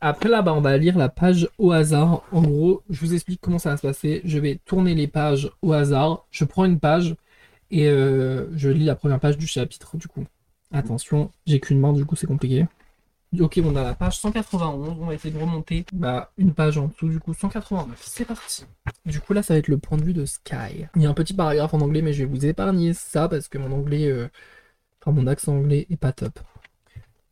Après 0.00 0.28
là, 0.28 0.42
bas 0.42 0.54
on 0.54 0.60
va 0.60 0.76
lire 0.76 0.96
la 0.96 1.08
page 1.08 1.48
au 1.58 1.72
hasard. 1.72 2.22
En 2.32 2.42
gros, 2.42 2.82
je 2.88 3.00
vous 3.00 3.14
explique 3.14 3.40
comment 3.40 3.58
ça 3.58 3.70
va 3.70 3.76
se 3.76 3.82
passer. 3.82 4.20
Je 4.24 4.38
vais 4.38 4.60
tourner 4.64 4.94
les 4.94 5.08
pages 5.08 5.50
au 5.62 5.72
hasard. 5.72 6.26
Je 6.30 6.44
prends 6.44 6.64
une 6.64 6.78
page 6.78 7.16
et 7.70 7.88
euh, 7.88 8.46
je 8.56 8.68
lis 8.68 8.84
la 8.84 8.94
première 8.94 9.20
page 9.20 9.36
du 9.36 9.46
chapitre, 9.46 9.96
du 9.96 10.06
coup. 10.06 10.24
Attention, 10.72 11.30
j'ai 11.46 11.60
qu'une 11.60 11.80
main, 11.80 11.92
du 11.92 12.04
coup, 12.04 12.14
c'est 12.14 12.26
compliqué. 12.26 12.66
Ok, 13.38 13.60
on 13.62 13.76
a 13.76 13.82
la 13.82 13.94
page 13.94 14.18
191, 14.20 14.96
on 15.00 15.04
va 15.04 15.12
essayer 15.12 15.34
de 15.34 15.38
remonter 15.38 15.84
bah, 15.92 16.32
une 16.38 16.54
page 16.54 16.78
en 16.78 16.86
dessous, 16.86 17.10
du 17.10 17.20
coup 17.20 17.34
189. 17.34 18.00
C'est 18.02 18.24
parti. 18.24 18.64
Du 19.04 19.20
coup 19.20 19.34
là, 19.34 19.42
ça 19.42 19.52
va 19.52 19.58
être 19.58 19.68
le 19.68 19.76
point 19.76 19.98
de 19.98 20.04
vue 20.04 20.14
de 20.14 20.24
Sky. 20.24 20.86
Il 20.96 21.02
y 21.02 21.06
a 21.06 21.10
un 21.10 21.14
petit 21.14 21.34
paragraphe 21.34 21.74
en 21.74 21.80
anglais, 21.82 22.00
mais 22.00 22.14
je 22.14 22.24
vais 22.24 22.30
vous 22.30 22.46
épargner 22.46 22.94
ça 22.94 23.28
parce 23.28 23.48
que 23.48 23.58
mon 23.58 23.70
anglais, 23.70 24.08
euh, 24.08 24.28
mon 25.06 25.26
accent 25.26 25.56
anglais 25.56 25.86
est 25.90 25.96
pas 25.96 26.12
top. 26.12 26.38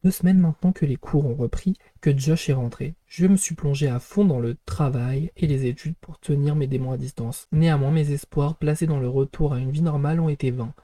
Deux 0.05 0.11
semaines 0.11 0.39
maintenant 0.39 0.73
que 0.73 0.87
les 0.87 0.97
cours 0.97 1.27
ont 1.27 1.35
repris, 1.35 1.77
que 2.01 2.17
Josh 2.17 2.49
est 2.49 2.55
rentré, 2.55 2.95
je 3.07 3.27
me 3.27 3.37
suis 3.37 3.55
plongé 3.55 3.89
à 3.89 3.99
fond 3.99 4.25
dans 4.25 4.39
le 4.39 4.57
travail 4.65 5.33
et 5.37 5.47
les 5.47 5.67
études 5.67 5.97
pour 6.01 6.21
tenir 6.21 6.55
mes 6.55 6.69
démons 6.69 6.93
à 6.93 6.97
distance. 6.97 7.49
Néanmoins, 7.51 7.91
mes 7.91 8.13
espoirs 8.13 8.57
placés 8.57 8.87
dans 8.87 9.01
le 9.01 9.09
retour 9.09 9.53
à 9.53 9.59
une 9.59 9.73
vie 9.73 9.83
normale 9.83 10.21
ont 10.21 10.29
été 10.29 10.51
vains. 10.51 10.75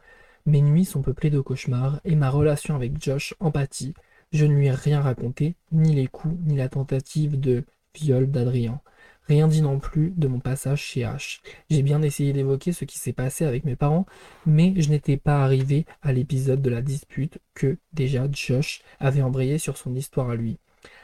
Mes 0.45 0.61
nuits 0.61 0.85
sont 0.85 1.03
peuplées 1.03 1.31
de 1.31 1.41
cauchemars 1.41 2.01
et 2.05 2.17
ma 2.17 2.31
relation 2.31 2.75
avec 2.75 3.01
Josh 3.01 3.35
empathie. 3.39 3.95
Je 4.33 4.45
ne 4.45 4.55
lui 4.55 4.67
ai 4.67 4.73
rien 4.73 5.01
raconté, 5.01 5.55
ni 5.71 5.95
les 5.95 6.09
coups, 6.09 6.35
ni 6.45 6.57
la 6.57 6.69
tentative 6.69 7.39
de 7.39 7.65
viol 7.95 8.29
d'Adrien. 8.29 8.81
Rien 9.29 9.47
dit 9.47 9.63
non 9.63 9.79
plus 9.79 10.13
de 10.17 10.27
mon 10.27 10.41
passage 10.41 10.83
chez 10.83 11.03
H. 11.03 11.41
J'ai 11.71 11.83
bien 11.83 12.03
essayé 12.03 12.33
d'évoquer 12.33 12.73
ce 12.73 12.85
qui 12.85 12.99
s'est 12.99 13.13
passé 13.13 13.45
avec 13.45 13.65
mes 13.65 13.77
parents, 13.77 14.07
mais 14.47 14.75
je 14.77 14.91
n'étais 14.91 15.17
pas 15.17 15.45
arrivé 15.45 15.87
à 16.03 16.13
l'épisode 16.13 16.61
de 16.61 16.71
la 16.71 16.83
dispute 16.83 17.39
que, 17.55 17.79
déjà, 17.93 18.27
Josh 18.31 18.83
avait 18.99 19.23
embrayé 19.23 19.59
sur 19.59 19.77
son 19.77 19.95
histoire 19.95 20.31
à 20.31 20.35
lui. 20.35 20.59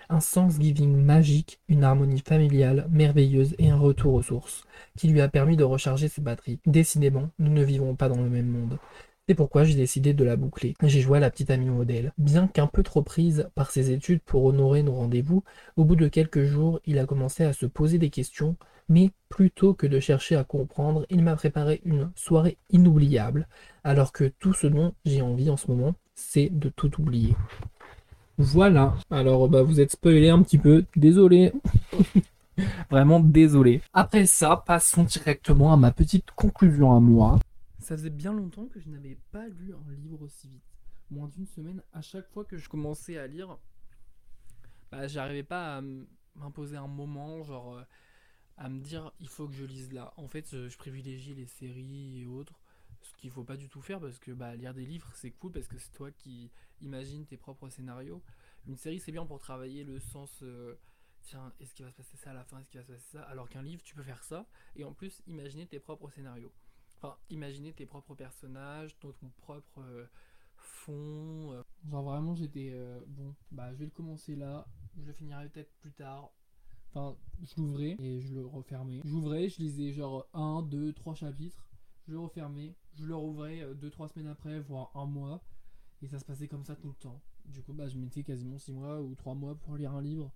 Un 0.09 0.19
Thanksgiving 0.19 0.97
magique, 0.97 1.61
une 1.69 1.85
harmonie 1.85 2.23
familiale 2.26 2.88
merveilleuse 2.91 3.55
et 3.59 3.70
un 3.70 3.76
retour 3.76 4.15
aux 4.15 4.23
sources, 4.23 4.65
qui 4.97 5.09
lui 5.09 5.20
a 5.20 5.29
permis 5.29 5.56
de 5.56 5.65
recharger 5.65 6.09
ses 6.09 6.23
batteries. 6.23 6.59
Décidément, 6.67 7.31
nous 7.38 7.53
ne 7.53 7.62
vivons 7.62 7.94
pas 7.94 8.09
dans 8.09 8.20
le 8.20 8.31
même 8.31 8.49
monde. 8.49 8.79
C'est 9.29 9.35
pourquoi 9.35 9.65
j'ai 9.65 9.75
décidé 9.75 10.15
de 10.15 10.25
la 10.25 10.37
boucler. 10.37 10.75
J'ai 10.83 11.03
joué 11.03 11.19
à 11.19 11.21
la 11.21 11.31
petite 11.31 11.51
amie 11.51 11.69
modèle. 11.69 12.15
Bien 12.17 12.47
qu'un 12.47 12.67
peu 12.67 12.83
trop 12.83 13.03
prise 13.03 13.47
par 13.55 13.71
ses 13.71 13.91
études 13.91 14.23
pour 14.23 14.43
honorer 14.47 14.83
nos 14.83 14.95
rendez-vous, 14.95 15.45
au 15.77 15.85
bout 15.85 15.97
de 15.97 16.09
quelques 16.09 16.45
jours, 16.45 16.81
il 16.87 16.99
a 16.99 17.05
commencé 17.05 17.45
à 17.45 17.53
se 17.53 17.67
poser 17.67 17.99
des 17.99 18.09
questions, 18.09 18.57
mais 18.89 19.11
plutôt 19.29 19.75
que 19.75 19.87
de 19.87 20.01
chercher 20.01 20.35
à 20.35 20.45
comprendre, 20.45 21.05
il 21.11 21.23
m'a 21.23 21.37
préparé 21.37 21.83
une 21.85 22.11
soirée 22.15 22.57
inoubliable, 22.71 23.49
alors 23.85 24.13
que 24.13 24.33
tout 24.39 24.55
ce 24.55 24.67
dont 24.67 24.95
j'ai 25.05 25.21
envie 25.21 25.51
en 25.51 25.59
ce 25.59 25.71
moment, 25.71 25.95
c'est 26.15 26.49
de 26.49 26.71
tout 26.71 26.99
oublier. 26.99 27.37
Voilà. 28.39 28.95
Alors, 29.11 29.47
bah, 29.51 29.63
vous 29.63 29.79
êtes 29.79 29.93
spoilé 29.93 30.31
un 30.31 30.41
petit 30.41 30.57
peu. 30.57 30.87
Désolé. 30.97 31.53
Vraiment 32.91 33.21
désolé. 33.21 33.83
Après 33.93 34.25
ça, 34.25 34.63
passons 34.65 35.03
directement 35.03 35.75
à 35.75 35.77
ma 35.77 35.91
petite 35.91 36.31
conclusion 36.35 36.97
à 36.97 37.01
moi. 37.01 37.39
Ça 37.88 37.96
faisait 37.96 38.11
bien 38.11 38.35
longtemps 38.35 38.67
que 38.67 38.81
je 38.81 38.90
n'avais 38.90 39.17
pas 39.32 39.49
lu 39.49 39.73
un 39.73 39.93
livre 39.94 40.20
aussi 40.20 40.46
vite. 40.46 40.76
Moins 41.08 41.26
d'une 41.26 41.46
semaine, 41.46 41.82
à 41.94 42.02
chaque 42.02 42.29
fois 42.29 42.44
que 42.44 42.58
je 42.58 42.69
commençais 42.69 43.17
à 43.17 43.26
lire, 43.26 43.56
bah, 44.90 45.08
j'arrivais 45.08 45.43
pas 45.43 45.79
à 45.79 45.82
m'imposer 46.35 46.76
un 46.76 46.87
moment, 46.87 47.43
genre 47.43 47.76
euh, 47.76 47.82
à 48.58 48.69
me 48.69 48.79
dire 48.79 49.11
il 49.20 49.29
faut 49.31 49.49
que 49.49 49.55
je 49.55 49.64
lise 49.64 49.90
là. 49.90 50.12
En 50.19 50.29
fait, 50.29 50.69
je, 50.69 50.76
privilégie 50.76 51.35
les 51.35 51.46
séries 51.46 52.20
et 52.20 52.26
autres, 52.26 52.61
ce 53.00 53.14
qu'il 53.14 53.31
faut 53.31 53.43
pas 53.43 53.56
du 53.56 53.70
tout 53.70 53.81
faire 53.81 54.00
parce 54.00 54.19
que 54.19 54.32
bah, 54.32 54.55
lire 54.55 54.75
des 54.75 54.84
livres 54.84 55.11
c'est 55.14 55.31
cool 55.31 55.52
parce 55.52 55.67
que 55.67 55.79
c'est 55.79 55.93
toi 55.93 56.11
qui 56.11 56.50
imagines 56.82 57.25
tes 57.25 57.38
propres 57.38 57.70
scénarios. 57.70 58.23
Une 58.67 58.76
série 58.76 59.00
c'est 59.00 59.12
bien 59.12 59.25
pour 59.25 59.38
travailler 59.38 59.84
le 59.84 59.99
sens. 59.99 60.43
Euh, 60.43 60.75
tiens, 61.23 61.55
est-ce 61.58 61.73
qu'il 61.73 61.87
va 61.87 61.91
se 61.91 61.96
passer 61.96 62.19
ça 62.19 62.32
à 62.32 62.34
la 62.34 62.44
fin, 62.44 62.58
est-ce 62.58 62.69
qu'il 62.69 62.81
va 62.81 62.87
se 62.87 62.93
passer 62.93 63.12
ça? 63.12 63.23
Alors 63.23 63.49
qu'un 63.49 63.62
livre, 63.62 63.82
tu 63.82 63.94
peux 63.94 64.02
faire 64.02 64.22
ça 64.24 64.46
et 64.77 64.84
en 64.84 64.93
plus 64.93 65.22
imaginer 65.27 65.67
tes 65.67 65.81
propres 65.81 66.10
scénarios. 66.10 66.53
Enfin, 67.00 67.17
imaginer 67.31 67.72
tes 67.72 67.86
propres 67.86 68.14
personnages, 68.14 68.98
ton, 68.98 69.14
propre 69.36 69.81
euh, 69.81 70.06
fond. 70.56 71.52
Euh. 71.52 71.62
Genre 71.88 72.02
vraiment, 72.02 72.34
j'étais 72.34 72.70
euh, 72.72 73.00
bon, 73.06 73.34
bah 73.52 73.72
je 73.72 73.78
vais 73.78 73.84
le 73.84 73.93
commencer 73.93 74.34
là, 74.34 74.67
je 74.96 75.06
le 75.06 75.12
finirai 75.12 75.48
peut-être 75.48 75.72
plus 75.78 75.93
tard. 75.93 76.32
Enfin, 76.90 77.17
je 77.43 77.55
l'ouvrais 77.56 77.96
et 78.00 78.20
je 78.20 78.34
le 78.34 78.44
refermais. 78.46 79.00
J'ouvrais, 79.05 79.48
je 79.48 79.58
lisais 79.60 79.93
genre 79.93 80.26
1, 80.32 80.62
2, 80.62 80.93
3 80.93 81.14
chapitres, 81.14 81.69
je 82.06 82.12
le 82.12 82.19
refermais, 82.19 82.74
je 82.94 83.05
le 83.05 83.14
rouvrais 83.14 83.62
2-3 83.74 84.08
semaines 84.08 84.28
après, 84.28 84.58
voire 84.58 84.90
un 84.96 85.06
mois. 85.06 85.40
Et 86.00 86.06
ça 86.06 86.19
se 86.19 86.24
passait 86.24 86.46
comme 86.46 86.64
ça 86.64 86.76
tout 86.76 86.88
le 86.88 86.94
temps. 86.94 87.20
Du 87.44 87.62
coup, 87.62 87.72
bah, 87.72 87.88
je 87.88 87.98
mettais 87.98 88.22
quasiment 88.22 88.58
6 88.58 88.72
mois 88.72 89.00
ou 89.00 89.14
3 89.14 89.34
mois 89.34 89.56
pour 89.56 89.76
lire 89.76 89.93
un 89.93 90.02
livre. 90.02 90.32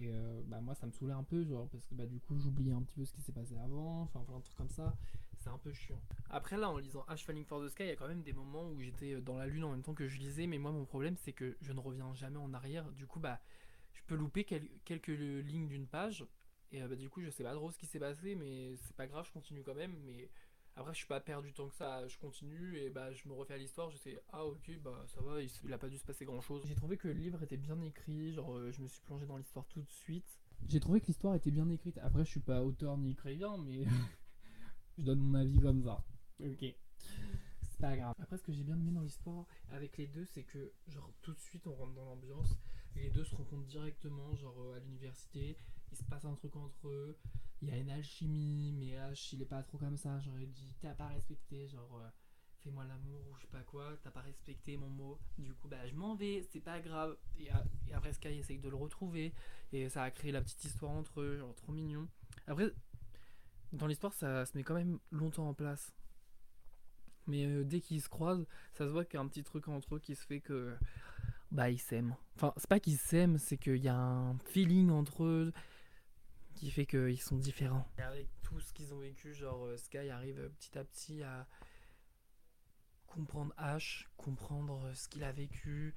Et 0.00 0.10
bah, 0.46 0.60
moi, 0.60 0.74
ça 0.74 0.86
me 0.86 0.92
saoulait 0.92 1.12
un 1.12 1.22
peu, 1.22 1.44
genre, 1.44 1.68
parce 1.68 1.86
que 1.86 1.94
bah, 1.94 2.06
du 2.06 2.18
coup, 2.20 2.38
j'oubliais 2.38 2.72
un 2.72 2.82
petit 2.82 2.94
peu 2.94 3.04
ce 3.04 3.12
qui 3.12 3.20
s'est 3.20 3.32
passé 3.32 3.56
avant, 3.58 4.02
enfin, 4.02 4.24
plein 4.24 4.38
de 4.38 4.44
trucs 4.44 4.56
comme 4.56 4.70
ça 4.70 4.96
c'est 5.42 5.50
un 5.50 5.58
peu 5.58 5.72
chiant. 5.72 6.00
Après 6.30 6.56
là, 6.56 6.70
en 6.70 6.78
lisant 6.78 7.04
Ash 7.08 7.24
Falling 7.24 7.44
for 7.44 7.60
the 7.60 7.68
Sky, 7.68 7.82
il 7.82 7.88
y 7.88 7.90
a 7.90 7.96
quand 7.96 8.08
même 8.08 8.22
des 8.22 8.32
moments 8.32 8.68
où 8.68 8.80
j'étais 8.80 9.14
euh, 9.14 9.20
dans 9.20 9.36
la 9.36 9.46
lune 9.46 9.64
en 9.64 9.70
même 9.70 9.82
temps 9.82 9.94
que 9.94 10.06
je 10.06 10.18
lisais, 10.18 10.46
mais 10.46 10.58
moi 10.58 10.70
mon 10.70 10.84
problème 10.84 11.16
c'est 11.16 11.32
que 11.32 11.56
je 11.60 11.72
ne 11.72 11.80
reviens 11.80 12.14
jamais 12.14 12.38
en 12.38 12.54
arrière. 12.54 12.90
Du 12.92 13.06
coup, 13.06 13.18
bah, 13.18 13.40
je 13.92 14.02
peux 14.06 14.14
louper 14.14 14.44
quelques 14.44 15.08
lignes 15.08 15.68
d'une 15.68 15.86
page, 15.86 16.24
et 16.70 16.82
euh, 16.82 16.88
bah, 16.88 16.96
du 16.96 17.10
coup, 17.10 17.20
je 17.20 17.30
sais 17.30 17.42
pas 17.42 17.54
trop 17.54 17.70
ce 17.70 17.78
qui 17.78 17.86
s'est 17.86 17.98
passé, 17.98 18.34
mais 18.34 18.76
c'est 18.76 18.96
pas 18.96 19.06
grave, 19.06 19.26
je 19.26 19.32
continue 19.32 19.62
quand 19.62 19.74
même. 19.74 19.96
Mais 20.04 20.30
après, 20.76 20.92
je 20.92 20.98
suis 20.98 21.06
pas 21.06 21.20
perdu 21.20 21.52
tant 21.52 21.68
que 21.68 21.74
ça, 21.74 22.06
je 22.08 22.18
continue 22.18 22.78
et 22.78 22.90
bah, 22.90 23.12
je 23.12 23.28
me 23.28 23.34
refais 23.34 23.54
à 23.54 23.58
l'histoire, 23.58 23.90
je 23.90 23.98
sais, 23.98 24.22
ah 24.32 24.44
ok, 24.44 24.70
bah 24.82 25.04
ça 25.06 25.20
va, 25.20 25.40
il, 25.40 25.72
a 25.72 25.78
pas 25.78 25.88
dû 25.88 25.98
se 25.98 26.04
passer 26.04 26.24
grand 26.24 26.40
chose. 26.40 26.62
J'ai 26.66 26.74
trouvé 26.74 26.96
que 26.96 27.08
le 27.08 27.14
livre 27.14 27.42
était 27.42 27.56
bien 27.56 27.80
écrit, 27.82 28.32
genre 28.32 28.56
euh, 28.56 28.72
je 28.72 28.80
me 28.80 28.88
suis 28.88 29.02
plongé 29.02 29.26
dans 29.26 29.36
l'histoire 29.36 29.66
tout 29.66 29.82
de 29.82 29.90
suite. 29.90 30.38
J'ai 30.68 30.80
trouvé 30.80 31.00
que 31.00 31.06
l'histoire 31.06 31.34
était 31.34 31.50
bien 31.50 31.68
écrite. 31.68 31.98
Après, 31.98 32.24
je 32.24 32.30
suis 32.30 32.40
pas 32.40 32.62
auteur 32.62 32.96
ni 32.96 33.10
écrivain, 33.10 33.58
mais 33.58 33.84
Je 34.98 35.04
donne 35.04 35.20
mon 35.20 35.34
avis 35.34 35.58
comme 35.58 35.82
ça. 35.82 36.04
Ok. 36.40 36.64
C'est 37.62 37.78
pas 37.80 37.96
grave. 37.96 38.14
Après, 38.18 38.36
ce 38.36 38.42
que 38.42 38.52
j'ai 38.52 38.62
bien 38.62 38.78
aimé 38.78 38.92
dans 38.92 39.00
l'histoire 39.00 39.46
avec 39.70 39.96
les 39.96 40.06
deux, 40.06 40.26
c'est 40.26 40.42
que, 40.42 40.72
genre, 40.88 41.10
tout 41.22 41.32
de 41.32 41.40
suite, 41.40 41.66
on 41.66 41.74
rentre 41.74 41.94
dans 41.94 42.04
l'ambiance. 42.04 42.58
Les 42.94 43.10
deux 43.10 43.24
se 43.24 43.34
rencontrent 43.34 43.66
directement, 43.66 44.34
genre, 44.36 44.60
euh, 44.60 44.76
à 44.76 44.80
l'université. 44.80 45.56
Il 45.92 45.98
se 45.98 46.04
passe 46.04 46.24
un 46.24 46.34
truc 46.34 46.56
entre 46.56 46.88
eux. 46.88 47.16
Il 47.60 47.68
y 47.68 47.72
a 47.72 47.76
une 47.76 47.90
alchimie, 47.90 48.72
mais 48.72 48.96
H, 48.96 49.34
il 49.34 49.42
est 49.42 49.46
pas 49.46 49.62
trop 49.62 49.78
comme 49.78 49.96
ça. 49.96 50.20
Genre, 50.20 50.38
il 50.40 50.50
dit, 50.50 50.74
t'as 50.80 50.94
pas 50.94 51.06
respecté. 51.08 51.68
Genre, 51.68 52.00
euh, 52.02 52.08
fais-moi 52.62 52.84
l'amour 52.84 53.20
ou 53.28 53.36
je 53.36 53.42
sais 53.42 53.48
pas 53.48 53.62
quoi, 53.62 53.96
t'as 54.02 54.10
pas 54.10 54.20
respecté 54.20 54.76
mon 54.76 54.88
mot, 54.88 55.18
du 55.38 55.52
coup 55.54 55.68
bah 55.68 55.84
je 55.86 55.94
m'en 55.94 56.14
vais, 56.14 56.46
c'est 56.52 56.60
pas 56.60 56.80
grave. 56.80 57.16
Et, 57.38 57.48
et, 57.88 57.94
après 57.94 58.12
Sky 58.12 58.28
essaye 58.28 58.58
de 58.58 58.68
le 58.68 58.76
retrouver, 58.76 59.32
et 59.72 59.88
ça 59.88 60.04
a 60.04 60.10
créé 60.10 60.32
la 60.32 60.40
petite 60.40 60.64
histoire 60.64 60.92
entre 60.92 61.20
eux, 61.20 61.38
genre 61.38 61.54
trop 61.54 61.72
mignon. 61.72 62.08
Après, 62.46 62.72
dans 63.72 63.86
l'histoire 63.86 64.12
ça 64.12 64.46
se 64.46 64.56
met 64.56 64.62
quand 64.62 64.74
même 64.74 64.98
longtemps 65.10 65.48
en 65.48 65.54
place. 65.54 65.92
Mais 67.26 67.46
euh, 67.46 67.64
dès 67.64 67.80
qu'ils 67.80 68.02
se 68.02 68.08
croisent, 68.08 68.46
ça 68.72 68.86
se 68.86 68.90
voit 68.90 69.04
qu'il 69.04 69.14
y 69.14 69.18
a 69.18 69.20
un 69.20 69.28
petit 69.28 69.44
truc 69.44 69.68
entre 69.68 69.96
eux 69.96 70.00
qui 70.00 70.16
se 70.16 70.26
fait 70.26 70.40
que 70.40 70.74
bah 71.50 71.70
ils 71.70 71.78
s'aiment. 71.78 72.16
Enfin, 72.36 72.52
c'est 72.56 72.68
pas 72.68 72.80
qu'ils 72.80 72.98
s'aiment, 72.98 73.38
c'est 73.38 73.58
qu'il 73.58 73.76
y 73.76 73.88
a 73.88 73.96
un 73.96 74.38
feeling 74.46 74.90
entre 74.90 75.24
eux 75.24 75.52
qui 76.54 76.70
fait 76.70 76.86
qu'ils 76.86 77.20
sont 77.20 77.36
différents. 77.36 77.86
Avec 77.98 78.28
tout 78.42 78.60
ce 78.60 78.72
qu'ils 78.72 78.92
ont 78.94 78.98
vécu, 78.98 79.34
genre 79.34 79.64
euh, 79.66 79.76
Sky 79.76 80.10
arrive 80.10 80.38
euh, 80.38 80.48
petit 80.48 80.78
à 80.78 80.84
petit 80.84 81.22
à 81.22 81.46
comprendre 83.06 83.52
Ash, 83.56 84.08
comprendre 84.16 84.90
ce 84.94 85.08
qu'il 85.08 85.24
a 85.24 85.32
vécu, 85.32 85.94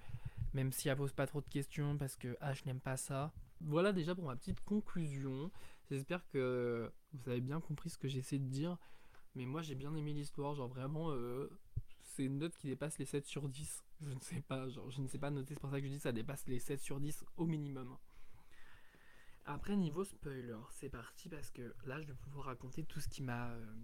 même 0.53 0.71
si 0.71 0.89
elle 0.89 0.97
pose 0.97 1.13
pas 1.13 1.27
trop 1.27 1.41
de 1.41 1.47
questions 1.47 1.97
parce 1.97 2.15
que 2.15 2.38
Ash 2.41 2.65
n'aime 2.65 2.79
pas 2.81 2.97
ça. 2.97 3.33
Voilà 3.62 3.93
déjà 3.93 4.13
pour 4.15 4.25
ma 4.25 4.35
petite 4.35 4.59
conclusion. 4.62 5.51
J'espère 5.89 6.27
que 6.27 6.91
vous 7.13 7.29
avez 7.29 7.41
bien 7.41 7.62
compris 7.62 7.89
ce 7.89 7.97
que 7.97 8.07
j'essaie 8.07 8.39
de 8.39 8.47
dire. 8.47 8.77
Mais 9.35 9.45
moi 9.45 9.62
j'ai 9.62 9.75
bien 9.75 9.93
aimé 9.95 10.13
l'histoire, 10.13 10.55
genre 10.55 10.69
vraiment 10.69 11.12
euh, 11.12 11.50
c'est 12.01 12.24
une 12.24 12.38
note 12.38 12.57
qui 12.57 12.67
dépasse 12.67 12.97
les 12.97 13.05
7 13.05 13.25
sur 13.25 13.50
10. 13.50 13.83
Je 14.01 14.09
ne 14.09 14.19
sais 14.19 14.41
pas, 14.41 14.69
genre 14.69 14.89
je 14.91 15.01
ne 15.01 15.07
sais 15.07 15.17
pas 15.17 15.29
noter, 15.29 15.53
c'est 15.53 15.59
pour 15.59 15.71
ça 15.71 15.79
que 15.79 15.88
je 15.88 15.91
dis 15.91 16.00
ça 16.00 16.12
dépasse 16.12 16.47
les 16.47 16.59
7 16.59 16.79
sur 16.81 17.00
10 17.00 17.25
au 17.38 17.45
minimum. 17.45 17.97
Après 19.45 19.75
niveau 19.75 20.03
spoiler, 20.03 20.57
c'est 20.71 20.89
parti 20.89 21.29
parce 21.29 21.51
que 21.51 21.75
là 21.85 22.01
je 22.01 22.07
vais 22.07 22.13
pouvoir 22.15 22.47
raconter 22.47 22.83
tout 22.83 22.99
ce 22.99 23.07
qui 23.07 23.21
m'a 23.21 23.51
euh, 23.51 23.75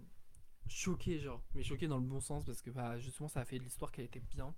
choqué 0.66 1.20
genre, 1.20 1.42
mais 1.54 1.62
choqué 1.62 1.86
dans 1.86 1.98
le 1.98 2.06
bon 2.06 2.20
sens 2.20 2.44
parce 2.44 2.62
que 2.62 2.70
bah, 2.70 2.98
justement 2.98 3.28
ça 3.28 3.40
a 3.40 3.44
fait 3.44 3.58
de 3.58 3.64
l'histoire 3.64 3.92
qui 3.92 4.00
a 4.00 4.04
été 4.04 4.20
bien. 4.20 4.54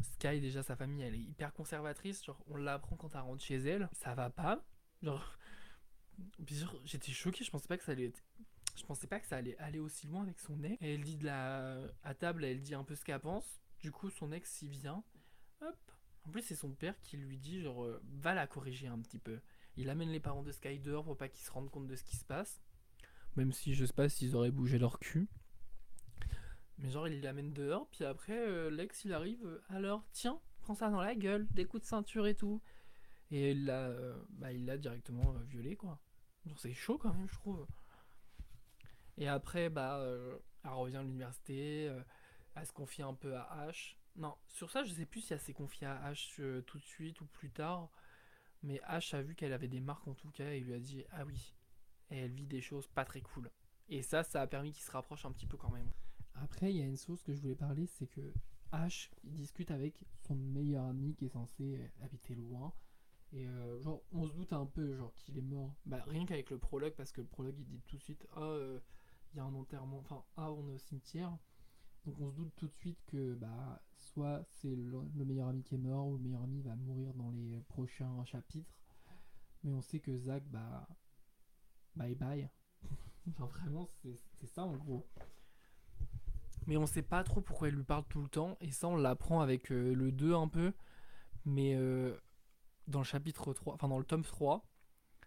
Sky 0.00 0.40
déjà 0.40 0.62
sa 0.62 0.76
famille 0.76 1.02
elle 1.02 1.14
est 1.14 1.20
hyper 1.20 1.52
conservatrice, 1.52 2.24
genre 2.24 2.42
on 2.46 2.56
l'apprend 2.56 2.96
quand 2.96 3.14
elle 3.14 3.20
rentre 3.20 3.42
chez 3.42 3.56
elle, 3.56 3.88
ça 3.92 4.14
va 4.14 4.30
pas, 4.30 4.64
genre 5.02 5.38
j'étais 6.84 7.12
choqué, 7.12 7.44
je 7.44 7.50
pensais 7.50 7.68
pas 7.68 7.76
que 7.76 7.84
ça 7.84 7.92
allait 7.92 8.12
je 8.78 8.84
pensais 8.84 9.06
pas 9.08 9.18
que 9.18 9.26
ça 9.26 9.36
allait 9.36 9.58
aller 9.58 9.80
aussi 9.80 10.06
loin 10.06 10.22
avec 10.22 10.38
son 10.38 10.62
ex. 10.62 10.76
elle 10.80 11.02
dit 11.02 11.16
de 11.16 11.26
la 11.26 11.78
à 12.02 12.14
table, 12.14 12.44
elle 12.44 12.62
dit 12.62 12.74
un 12.74 12.84
peu 12.84 12.94
ce 12.94 13.04
qu'elle 13.04 13.20
pense. 13.20 13.60
Du 13.80 13.90
coup, 13.90 14.08
son 14.08 14.32
ex 14.32 14.62
y 14.62 14.68
vient. 14.68 15.02
Hop. 15.60 15.76
En 16.24 16.30
plus, 16.30 16.42
c'est 16.42 16.54
son 16.54 16.70
père 16.70 16.98
qui 17.00 17.16
lui 17.16 17.38
dit 17.38 17.60
genre 17.60 17.84
euh, 17.84 18.00
va 18.04 18.34
la 18.34 18.46
corriger 18.46 18.86
un 18.86 18.98
petit 19.00 19.18
peu. 19.18 19.40
Il 19.78 19.88
amène 19.88 20.10
les 20.10 20.20
parents 20.20 20.42
de 20.42 20.52
Sky 20.52 20.78
dehors 20.78 21.04
pour 21.04 21.16
pas 21.16 21.28
qu'ils 21.28 21.44
se 21.44 21.50
rendent 21.50 21.70
compte 21.70 21.86
de 21.86 21.96
ce 21.96 22.04
qui 22.04 22.16
se 22.16 22.24
passe. 22.24 22.60
Même 23.36 23.52
si 23.52 23.74
je 23.74 23.86
sais 23.86 23.92
pas 23.92 24.08
s'ils 24.08 24.36
auraient 24.36 24.50
bougé 24.50 24.78
leur 24.78 24.98
cul. 24.98 25.28
Mais 26.78 26.90
genre, 26.90 27.08
il 27.08 27.22
l'amène 27.22 27.52
dehors, 27.52 27.88
puis 27.88 28.04
après, 28.04 28.38
euh, 28.38 28.70
l'ex 28.70 29.04
il 29.04 29.12
arrive. 29.12 29.44
Euh, 29.46 29.62
alors, 29.70 30.04
tiens, 30.12 30.40
prends 30.60 30.74
ça 30.74 30.90
dans 30.90 31.00
la 31.00 31.14
gueule, 31.14 31.46
des 31.52 31.64
coups 31.64 31.82
de 31.82 31.88
ceinture 31.88 32.26
et 32.26 32.34
tout. 32.34 32.60
Et 33.30 33.52
il 33.52 33.64
l'a 33.64 33.90
bah, 34.30 34.52
il 34.52 34.66
l'a 34.66 34.76
directement 34.76 35.32
violé, 35.48 35.74
quoi. 35.76 35.98
C'est 36.56 36.72
chaud 36.72 36.98
quand 36.98 37.12
même, 37.12 37.28
je 37.28 37.34
trouve. 37.34 37.66
Et 39.18 39.28
après, 39.28 39.68
bah, 39.68 39.98
euh, 39.98 40.38
elle 40.64 40.70
revient 40.70 40.96
à 40.96 41.02
l'université, 41.02 41.88
euh, 41.88 42.00
elle 42.54 42.66
se 42.66 42.72
confie 42.72 43.02
un 43.02 43.14
peu 43.14 43.36
à 43.36 43.66
H. 43.68 43.96
Non, 44.16 44.36
sur 44.48 44.70
ça, 44.70 44.84
je 44.84 44.92
sais 44.92 45.06
plus 45.06 45.20
si 45.20 45.32
elle 45.32 45.40
s'est 45.40 45.52
confiée 45.52 45.86
à 45.86 46.12
H 46.12 46.40
euh, 46.40 46.62
tout 46.62 46.78
de 46.78 46.84
suite 46.84 47.20
ou 47.20 47.26
plus 47.26 47.50
tard. 47.50 47.90
Mais 48.62 48.80
H 48.88 49.14
a 49.14 49.22
vu 49.22 49.34
qu'elle 49.34 49.52
avait 49.52 49.68
des 49.68 49.80
marques 49.80 50.08
en 50.08 50.14
tout 50.14 50.30
cas 50.30 50.50
et 50.50 50.60
lui 50.60 50.74
a 50.74 50.78
dit 50.78 51.04
Ah 51.10 51.24
oui. 51.24 51.54
Et 52.10 52.18
elle 52.18 52.32
vit 52.32 52.46
des 52.46 52.60
choses 52.60 52.86
pas 52.88 53.04
très 53.04 53.20
cool. 53.20 53.50
Et 53.88 54.02
ça, 54.02 54.22
ça 54.22 54.42
a 54.42 54.46
permis 54.46 54.72
qu'il 54.72 54.82
se 54.82 54.90
rapproche 54.90 55.24
un 55.24 55.32
petit 55.32 55.46
peu 55.46 55.56
quand 55.56 55.70
même. 55.70 55.90
Après, 56.34 56.70
il 56.70 56.76
y 56.76 56.82
a 56.82 56.86
une 56.86 56.96
chose 56.96 57.22
que 57.22 57.32
je 57.32 57.40
voulais 57.40 57.54
parler, 57.54 57.86
c'est 57.86 58.06
que 58.06 58.32
H 58.72 59.10
il 59.24 59.34
discute 59.34 59.70
avec 59.70 60.04
son 60.26 60.34
meilleur 60.34 60.84
ami 60.84 61.14
qui 61.14 61.26
est 61.26 61.30
censé 61.30 61.80
habiter 62.02 62.34
loin. 62.34 62.72
Et 63.32 63.46
genre, 63.80 64.02
on 64.12 64.26
se 64.26 64.32
doute 64.32 64.52
un 64.52 64.66
peu, 64.66 64.96
genre, 64.96 65.12
qu'il 65.14 65.36
est 65.36 65.42
mort. 65.42 65.74
Bah, 65.84 66.02
rien 66.06 66.24
qu'avec 66.24 66.50
le 66.50 66.58
prologue, 66.58 66.94
parce 66.94 67.12
que 67.12 67.20
le 67.20 67.26
prologue, 67.26 67.58
il 67.58 67.66
dit 67.66 67.82
tout 67.86 67.96
de 67.96 68.02
suite, 68.02 68.26
ah, 68.36 68.56
il 69.32 69.36
y 69.36 69.40
a 69.40 69.44
un 69.44 69.54
enterrement, 69.54 69.98
enfin, 69.98 70.24
ah, 70.36 70.50
on 70.52 70.66
est 70.68 70.72
au 70.72 70.78
cimetière. 70.78 71.36
Donc 72.04 72.20
on 72.20 72.30
se 72.30 72.36
doute 72.36 72.52
tout 72.56 72.68
de 72.68 72.74
suite 72.74 72.98
que 73.06 73.34
bah, 73.34 73.82
soit 73.96 74.42
c'est 74.60 74.74
le, 74.74 75.24
meilleur 75.24 75.48
ami 75.48 75.62
qui 75.62 75.74
est 75.74 75.78
mort, 75.78 76.06
ou 76.06 76.16
le 76.16 76.22
meilleur 76.22 76.42
ami 76.42 76.62
va 76.62 76.74
mourir 76.76 77.12
dans 77.14 77.30
les 77.30 77.60
prochains 77.68 78.24
chapitres. 78.24 78.74
Mais 79.64 79.72
on 79.72 79.82
sait 79.82 80.00
que 80.00 80.16
Zach, 80.16 80.42
bah, 80.46 80.88
bye 81.96 82.14
bye. 82.14 82.48
vraiment, 83.38 83.88
c'est 84.02 84.46
ça 84.46 84.64
en 84.64 84.76
gros. 84.76 85.06
Mais 86.66 86.76
on 86.76 86.86
sait 86.86 87.02
pas 87.02 87.24
trop 87.24 87.40
pourquoi 87.40 87.68
il 87.68 87.74
lui 87.74 87.84
parle 87.84 88.04
tout 88.08 88.22
le 88.22 88.28
temps, 88.28 88.56
et 88.60 88.70
ça 88.70 88.88
on 88.88 88.96
l'apprend 88.96 89.40
avec 89.40 89.72
euh, 89.72 89.94
le 89.94 90.12
2 90.12 90.34
un 90.34 90.48
peu. 90.48 90.72
Mais 91.44 91.74
euh, 91.74 92.16
dans 92.86 92.98
le 92.98 93.04
chapitre 93.04 93.52
3, 93.54 93.74
enfin 93.74 93.88
dans 93.88 93.98
le 93.98 94.04
tome 94.04 94.22
3, 94.22 94.66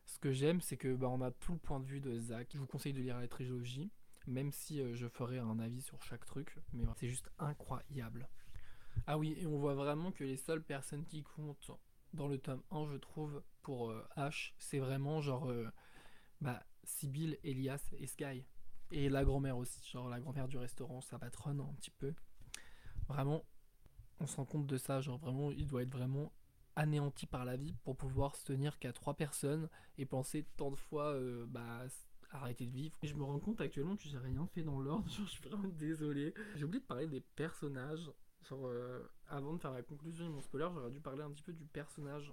ce 0.05 0.19
que 0.19 0.31
j'aime, 0.31 0.61
c'est 0.61 0.77
que 0.77 0.95
bah, 0.95 1.07
on 1.09 1.21
a 1.21 1.31
tout 1.31 1.53
le 1.53 1.57
point 1.57 1.79
de 1.79 1.85
vue 1.85 2.01
de 2.01 2.19
Zach. 2.19 2.49
Je 2.53 2.59
vous 2.59 2.67
conseille 2.67 2.93
de 2.93 3.01
lire 3.01 3.17
la 3.17 3.27
trilogie, 3.27 3.91
même 4.27 4.51
si 4.51 4.81
euh, 4.81 4.93
je 4.95 5.07
ferai 5.07 5.39
un 5.39 5.59
avis 5.59 5.81
sur 5.81 6.01
chaque 6.03 6.25
truc, 6.25 6.57
mais 6.73 6.83
c'est 6.97 7.07
juste 7.07 7.29
incroyable. 7.39 8.27
Ah 9.07 9.17
oui, 9.17 9.35
et 9.37 9.45
on 9.45 9.57
voit 9.57 9.73
vraiment 9.73 10.11
que 10.11 10.23
les 10.23 10.37
seules 10.37 10.63
personnes 10.63 11.05
qui 11.05 11.23
comptent 11.23 11.71
dans 12.13 12.27
le 12.27 12.37
tome 12.37 12.61
1, 12.71 12.87
je 12.87 12.97
trouve, 12.97 13.41
pour 13.61 13.91
euh, 13.91 14.05
H, 14.17 14.53
c'est 14.57 14.79
vraiment 14.79 15.21
genre 15.21 15.49
euh, 15.49 15.69
bah, 16.41 16.63
Sibyl, 16.83 17.37
Elias 17.43 17.89
et 17.97 18.07
Sky. 18.07 18.45
Et 18.91 19.09
la 19.09 19.23
grand-mère 19.23 19.57
aussi, 19.57 19.81
genre 19.89 20.09
la 20.09 20.19
grand-mère 20.19 20.47
du 20.47 20.57
restaurant, 20.57 21.01
sa 21.01 21.17
patronne 21.17 21.61
un 21.61 21.73
petit 21.75 21.91
peu. 21.91 22.13
Vraiment, 23.07 23.45
on 24.19 24.27
se 24.27 24.35
rend 24.35 24.45
compte 24.45 24.67
de 24.67 24.77
ça, 24.77 25.01
genre 25.01 25.17
vraiment, 25.17 25.51
il 25.51 25.67
doit 25.67 25.83
être 25.83 25.91
vraiment 25.91 26.33
anéanti 26.75 27.25
par 27.25 27.45
la 27.45 27.57
vie 27.57 27.75
pour 27.83 27.97
pouvoir 27.97 28.35
se 28.35 28.45
tenir 28.45 28.79
qu'à 28.79 28.93
trois 28.93 29.13
personnes 29.13 29.69
et 29.97 30.05
penser 30.05 30.45
tant 30.57 30.71
de 30.71 30.75
fois 30.75 31.13
euh, 31.13 31.45
bah, 31.47 31.85
arrêter 32.31 32.65
de 32.65 32.71
vivre. 32.71 32.95
Et 33.03 33.07
je 33.07 33.15
me 33.15 33.23
rends 33.23 33.39
compte 33.39 33.61
actuellement 33.61 33.95
que 33.95 34.03
j'ai 34.03 34.17
rien 34.17 34.45
fait 34.47 34.63
dans 34.63 34.79
l'ordre, 34.79 35.05
je 35.09 35.23
suis 35.29 35.41
vraiment 35.41 35.69
désolé. 35.69 36.33
J'ai 36.55 36.63
oublié 36.63 36.81
de 36.81 36.87
parler 36.87 37.07
des 37.07 37.21
personnages. 37.21 38.11
Genre, 38.49 38.65
euh, 38.65 38.99
avant 39.27 39.53
de 39.53 39.59
faire 39.59 39.71
la 39.71 39.83
conclusion 39.83 40.25
de 40.25 40.31
mon 40.31 40.41
spoiler, 40.41 40.67
j'aurais 40.73 40.91
dû 40.91 40.99
parler 40.99 41.21
un 41.21 41.29
petit 41.29 41.43
peu 41.43 41.53
du 41.53 41.65
personnage. 41.65 42.31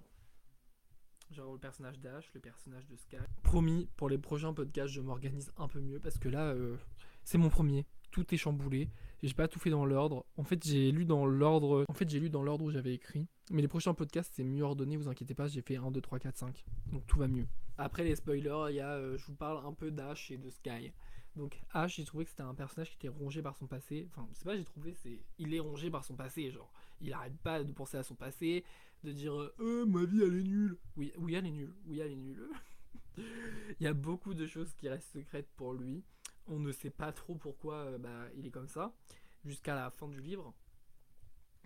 Genre 1.31 1.53
le 1.53 1.59
personnage 1.59 1.99
d'Ash, 1.99 2.31
le 2.33 2.39
personnage 2.39 2.87
de 2.87 2.95
Sky. 2.95 3.17
Promis, 3.43 3.87
pour 3.95 4.09
les 4.09 4.17
prochains 4.17 4.51
podcasts, 4.51 4.91
je 4.91 5.01
m'organise 5.01 5.51
un 5.57 5.67
peu 5.67 5.79
mieux 5.79 5.99
parce 5.99 6.17
que 6.17 6.27
là, 6.27 6.53
euh, 6.53 6.75
c'est 7.23 7.37
mon 7.37 7.49
premier 7.49 7.85
tout 8.11 8.33
est 8.33 8.37
chamboulé. 8.37 8.89
J'ai 9.21 9.33
pas 9.33 9.47
tout 9.47 9.59
fait 9.59 9.69
dans 9.69 9.85
l'ordre. 9.85 10.25
En 10.37 10.43
fait, 10.43 10.63
j'ai 10.65 10.91
lu 10.91 11.05
dans 11.05 11.25
l'ordre. 11.25 11.85
En 11.87 11.93
fait, 11.93 12.09
j'ai 12.09 12.19
lu 12.19 12.29
dans 12.29 12.43
l'ordre 12.43 12.65
où 12.65 12.71
j'avais 12.71 12.93
écrit. 12.93 13.27
Mais 13.51 13.61
les 13.61 13.67
prochains 13.67 13.93
podcasts, 13.93 14.33
c'est 14.35 14.43
mieux 14.43 14.63
ordonné, 14.63 14.97
vous 14.97 15.07
inquiétez 15.07 15.33
pas, 15.33 15.47
j'ai 15.47 15.61
fait 15.61 15.75
1, 15.75 15.91
2, 15.91 16.01
3, 16.01 16.19
4, 16.19 16.37
5. 16.37 16.63
Donc 16.91 17.05
tout 17.07 17.19
va 17.19 17.27
mieux. 17.27 17.47
Après 17.79 18.03
les 18.03 18.15
spoilers, 18.15 18.65
il 18.69 18.75
y 18.75 18.79
a, 18.79 18.93
euh, 18.93 19.17
je 19.17 19.25
vous 19.25 19.35
parle 19.35 19.65
un 19.65 19.73
peu 19.73 19.91
d'Ash 19.91 20.31
et 20.31 20.37
de 20.37 20.49
Sky. 20.49 20.91
Donc 21.35 21.59
Ash, 21.71 21.95
j'ai 21.95 22.05
trouvé 22.05 22.25
que 22.25 22.31
c'était 22.31 22.43
un 22.43 22.53
personnage 22.53 22.89
qui 22.89 22.95
était 22.95 23.07
rongé 23.07 23.41
par 23.41 23.55
son 23.55 23.67
passé. 23.67 24.07
Enfin, 24.11 24.27
c'est 24.33 24.45
pas 24.45 24.57
j'ai 24.57 24.63
trouvé, 24.63 24.93
c'est 24.93 25.19
il 25.37 25.53
est 25.53 25.59
rongé 25.59 25.89
par 25.89 26.03
son 26.03 26.15
passé, 26.15 26.51
genre. 26.51 26.71
Il 27.01 27.13
arrête 27.13 27.37
pas 27.37 27.63
de 27.63 27.71
penser 27.71 27.97
à 27.97 28.03
son 28.03 28.15
passé, 28.15 28.63
de 29.03 29.11
dire 29.11 29.33
euh, 29.59 29.85
ma 29.85 30.03
vie 30.03 30.21
elle 30.21 30.35
est 30.35 30.43
nulle. 30.43 30.77
Oui, 30.97 31.13
oui 31.17 31.35
elle 31.35 31.47
est 31.47 31.51
nulle. 31.51 31.73
Oui 31.85 31.99
elle 31.99 32.11
est 32.11 32.15
nulle. 32.15 32.49
il 33.17 33.83
y 33.83 33.87
a 33.87 33.93
beaucoup 33.93 34.33
de 34.33 34.45
choses 34.45 34.73
qui 34.75 34.89
restent 34.89 35.11
secrètes 35.13 35.49
pour 35.55 35.73
lui 35.73 36.03
on 36.49 36.59
ne 36.59 36.71
sait 36.71 36.89
pas 36.89 37.11
trop 37.11 37.35
pourquoi 37.35 37.75
euh, 37.75 37.97
bah, 37.97 38.27
il 38.35 38.45
est 38.45 38.51
comme 38.51 38.67
ça, 38.67 38.93
jusqu'à 39.45 39.75
la 39.75 39.89
fin 39.91 40.07
du 40.07 40.19
livre. 40.19 40.53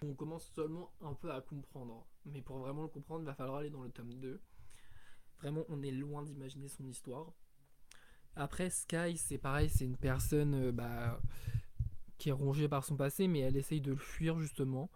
On 0.03 0.13
commence 0.13 0.46
seulement 0.53 0.91
un 1.01 1.13
peu 1.13 1.32
à 1.32 1.41
comprendre. 1.41 2.05
Mais 2.25 2.41
pour 2.41 2.58
vraiment 2.58 2.82
le 2.84 2.89
comprendre, 2.89 3.24
il 3.24 3.25
va 3.25 3.34
falloir 3.34 3.58
aller 3.60 3.70
dans 3.70 3.84
le 3.84 3.89
tome 3.89 4.13
2. 4.13 4.41
Vraiment, 5.43 5.65
on 5.67 5.83
est 5.83 5.91
loin 5.91 6.23
d'imaginer 6.23 6.69
son 6.69 6.88
histoire. 6.88 7.33
Après, 8.38 8.69
Sky, 8.69 9.17
c'est 9.17 9.38
pareil, 9.38 9.69
c'est 9.69 9.83
une 9.83 9.97
personne 9.97 10.55
euh, 10.55 10.71
bah, 10.71 11.21
qui 12.17 12.29
est 12.29 12.31
rongée 12.31 12.69
par 12.69 12.85
son 12.85 12.95
passé, 12.95 13.27
mais 13.27 13.39
elle 13.39 13.57
essaye 13.57 13.81
de 13.81 13.91
le 13.91 13.97
fuir 13.97 14.39
justement. 14.39 14.89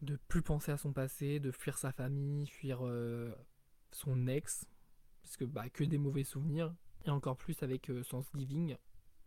De 0.00 0.16
plus 0.16 0.40
penser 0.40 0.72
à 0.72 0.78
son 0.78 0.94
passé, 0.94 1.38
de 1.38 1.52
fuir 1.52 1.76
sa 1.76 1.92
famille, 1.92 2.46
fuir 2.46 2.78
euh, 2.82 3.30
son 3.92 4.26
ex. 4.26 4.66
Parce 5.22 5.36
que 5.36 5.44
bah, 5.44 5.68
que 5.68 5.84
des 5.84 5.98
mauvais 5.98 6.24
souvenirs. 6.24 6.74
Et 7.04 7.10
encore 7.10 7.36
plus 7.36 7.62
avec 7.62 7.90
euh, 7.90 8.02
Thanksgiving. 8.02 8.78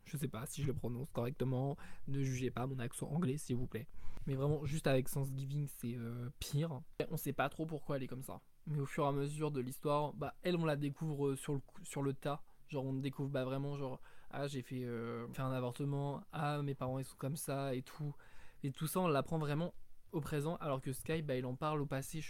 Je 0.06 0.18
sais 0.18 0.28
pas 0.28 0.48
si 0.48 0.64
je 0.64 0.68
le 0.68 0.74
prononce 0.74 1.12
correctement. 1.12 1.78
Ne 2.08 2.24
jugez 2.24 2.50
pas 2.50 2.66
mon 2.66 2.80
accent 2.80 3.08
anglais, 3.12 3.38
s'il 3.38 3.58
vous 3.58 3.68
plaît. 3.68 3.88
Mais 4.26 4.34
vraiment, 4.34 4.66
juste 4.66 4.88
avec 4.88 5.08
Thanksgiving, 5.08 5.68
c'est 5.78 5.96
euh, 5.96 6.32
pire. 6.40 6.82
On 7.12 7.18
sait 7.18 7.34
pas 7.34 7.50
trop 7.50 7.68
pourquoi 7.68 7.98
elle 7.98 8.04
est 8.04 8.08
comme 8.08 8.24
ça. 8.24 8.42
Mais 8.68 8.80
au 8.80 8.86
fur 8.86 9.06
et 9.06 9.08
à 9.08 9.12
mesure 9.12 9.52
de 9.52 9.60
l'histoire, 9.60 10.14
bah, 10.14 10.36
elle, 10.44 10.56
on 10.56 10.66
la 10.66 10.76
découvre 10.76 11.30
euh, 11.30 11.36
sur 11.36 11.54
le, 11.54 11.62
sur 11.84 12.02
le 12.02 12.14
tas. 12.14 12.42
Genre, 12.70 12.86
on 12.86 12.94
découvre 12.94 13.30
bah, 13.30 13.44
vraiment, 13.44 13.78
genre, 13.78 14.00
ah, 14.32 14.48
j'ai 14.48 14.62
fait, 14.62 14.86
fait 15.34 15.42
un 15.42 15.52
avortement. 15.52 16.24
Ah, 16.32 16.62
mes 16.62 16.74
parents, 16.74 17.00
ils 17.00 17.06
sont 17.06 17.18
comme 17.18 17.36
ça 17.36 17.76
et 17.76 17.82
tout. 17.82 18.16
Et 18.64 18.72
tout 18.72 18.88
ça, 18.88 19.02
on 19.02 19.08
l'apprend 19.08 19.38
vraiment 19.38 19.74
au 20.12 20.22
présent. 20.22 20.56
Alors 20.58 20.82
que 20.82 20.94
Sky, 20.94 21.22
bah, 21.22 21.36
il 21.36 21.46
en 21.46 21.56
parle 21.56 21.82
au 21.82 21.86
passé. 21.86 22.24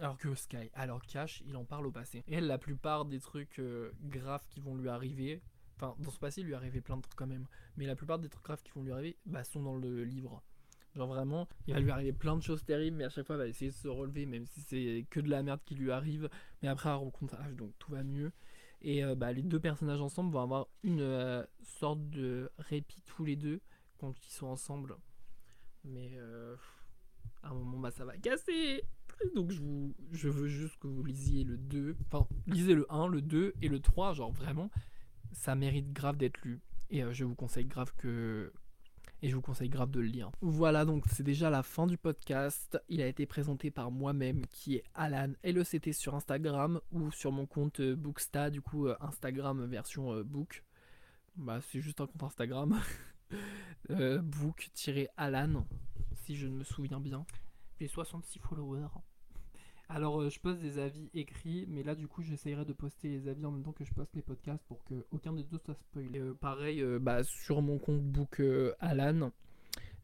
Alors 0.00 0.16
que 0.16 0.34
Sky, 0.34 0.70
alors 0.74 1.02
Cash, 1.02 1.42
il 1.46 1.56
en 1.56 1.64
parle 1.64 1.86
au 1.86 1.90
passé. 1.90 2.22
Et 2.28 2.34
elle, 2.36 2.46
la 2.46 2.58
plupart 2.58 3.04
des 3.04 3.20
trucs 3.20 3.58
euh, 3.58 3.92
graves 4.02 4.46
qui 4.48 4.60
vont 4.60 4.76
lui 4.76 4.88
arriver, 4.88 5.42
Enfin, 5.76 5.96
dans 5.98 6.10
son 6.10 6.18
passé, 6.18 6.42
il 6.42 6.46
lui 6.46 6.54
arrivait 6.54 6.82
plein 6.82 6.98
de 6.98 7.00
trucs 7.00 7.14
quand 7.14 7.26
même. 7.26 7.46
Mais 7.78 7.86
la 7.86 7.96
plupart 7.96 8.18
des 8.18 8.28
trucs 8.28 8.44
graves 8.44 8.62
qui 8.62 8.70
vont 8.72 8.82
lui 8.82 8.92
arriver 8.92 9.16
bah, 9.24 9.44
sont 9.44 9.62
dans 9.62 9.76
le 9.76 10.04
livre. 10.04 10.42
Genre 10.96 11.06
vraiment, 11.06 11.48
il 11.66 11.74
va 11.74 11.80
lui 11.80 11.90
arriver 11.90 12.12
plein 12.12 12.36
de 12.36 12.42
choses 12.42 12.64
terribles, 12.64 12.96
mais 12.96 13.04
à 13.04 13.10
chaque 13.10 13.26
fois, 13.26 13.36
il 13.36 13.38
va 13.38 13.46
essayer 13.46 13.70
de 13.70 13.76
se 13.76 13.88
relever, 13.88 14.26
même 14.26 14.46
si 14.46 14.60
c'est 14.60 15.06
que 15.08 15.20
de 15.20 15.28
la 15.28 15.42
merde 15.42 15.60
qui 15.64 15.76
lui 15.76 15.92
arrive. 15.92 16.28
Mais 16.62 16.68
après, 16.68 16.88
elle 16.88 16.96
rencontre 16.96 17.36
H, 17.36 17.54
donc 17.54 17.72
tout 17.78 17.92
va 17.92 18.02
mieux. 18.02 18.32
Et 18.82 19.04
euh, 19.04 19.14
bah, 19.14 19.32
les 19.32 19.42
deux 19.42 19.60
personnages 19.60 20.00
ensemble 20.00 20.32
vont 20.32 20.40
avoir 20.40 20.66
une 20.82 21.00
euh, 21.00 21.44
sorte 21.62 22.08
de 22.10 22.50
répit 22.58 23.02
tous 23.06 23.24
les 23.24 23.36
deux 23.36 23.60
quand 23.98 24.14
ils 24.26 24.32
sont 24.32 24.46
ensemble. 24.46 24.96
Mais 25.84 26.12
euh, 26.16 26.56
à 27.42 27.50
un 27.50 27.54
moment, 27.54 27.78
bah, 27.78 27.90
ça 27.90 28.04
va 28.04 28.16
casser. 28.16 28.82
Donc 29.34 29.50
je, 29.50 29.60
vous, 29.60 29.94
je 30.12 30.28
veux 30.28 30.48
juste 30.48 30.78
que 30.78 30.86
vous 30.86 31.04
lisiez 31.04 31.44
le 31.44 31.58
2. 31.58 31.96
Enfin, 32.06 32.26
lisez 32.46 32.74
le 32.74 32.90
1, 32.90 33.06
le 33.08 33.20
2 33.20 33.54
et 33.60 33.68
le 33.68 33.80
3. 33.80 34.14
Genre 34.14 34.32
vraiment, 34.32 34.70
ça 35.32 35.54
mérite 35.54 35.92
grave 35.92 36.16
d'être 36.16 36.42
lu. 36.42 36.60
Et 36.88 37.02
je 37.12 37.24
vous 37.24 37.34
conseille 37.34 37.66
grave 37.66 37.92
que, 37.96 38.52
et 39.22 39.28
je 39.28 39.34
vous 39.34 39.42
conseille 39.42 39.68
grave 39.68 39.90
de 39.90 40.00
le 40.00 40.06
lire. 40.06 40.30
Voilà, 40.40 40.84
donc 40.84 41.04
c'est 41.10 41.22
déjà 41.22 41.50
la 41.50 41.62
fin 41.62 41.86
du 41.86 41.98
podcast. 41.98 42.78
Il 42.88 43.02
a 43.02 43.06
été 43.06 43.26
présenté 43.26 43.70
par 43.70 43.90
moi-même, 43.90 44.46
qui 44.46 44.76
est 44.76 44.84
Alan 44.94 45.32
LECT 45.44 45.92
sur 45.92 46.14
Instagram 46.14 46.80
ou 46.92 47.10
sur 47.10 47.32
mon 47.32 47.46
compte 47.46 47.80
euh, 47.80 47.96
Booksta, 47.96 48.50
du 48.50 48.62
coup 48.62 48.86
euh, 48.86 48.96
Instagram 49.00 49.64
version 49.66 50.12
euh, 50.12 50.22
book. 50.22 50.64
Bah, 51.36 51.60
c'est 51.70 51.80
juste 51.80 52.00
un 52.00 52.06
compte 52.06 52.22
Instagram. 52.22 52.80
book-alan, 53.88 55.64
si 56.14 56.36
je 56.36 56.46
ne 56.46 56.52
me 56.52 56.64
souviens 56.64 57.00
bien. 57.00 57.24
J'ai 57.78 57.88
66 57.88 58.38
followers. 58.40 58.88
Alors, 59.92 60.20
euh, 60.20 60.30
je 60.30 60.38
poste 60.38 60.60
des 60.60 60.78
avis 60.78 61.10
écrits, 61.14 61.66
mais 61.68 61.82
là, 61.82 61.96
du 61.96 62.06
coup, 62.06 62.22
j'essayerai 62.22 62.64
de 62.64 62.72
poster 62.72 63.08
les 63.08 63.26
avis 63.26 63.44
en 63.44 63.50
même 63.50 63.64
temps 63.64 63.72
que 63.72 63.84
je 63.84 63.92
poste 63.92 64.14
les 64.14 64.22
podcasts 64.22 64.62
pour 64.68 64.84
que 64.84 64.94
aucun 65.10 65.32
des 65.32 65.42
deux 65.42 65.58
soit 65.58 65.74
spoilé. 65.74 66.20
Euh, 66.20 66.32
pareil, 66.32 66.80
euh, 66.80 67.00
bah, 67.00 67.24
sur 67.24 67.60
mon 67.60 67.76
compte 67.76 68.00
Book 68.00 68.40
Alan, 68.78 69.32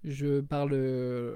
je 0.02 0.40
parle, 0.40 0.72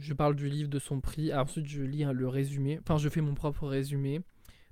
je 0.01 0.15
parle 0.15 0.35
du 0.35 0.49
livre, 0.49 0.69
de 0.69 0.81
son 0.81 1.01
prix. 1.01 1.33
ensuite, 1.33 1.69
je 1.69 1.85
lis 1.85 2.03
hein, 2.03 2.13
le 2.13 2.27
résumé. 2.27 2.81
Enfin, 2.81 2.99
je 2.99 3.09
fais 3.09 3.21
mon 3.21 3.35
propre 3.35 3.69
résumé. 3.69 4.21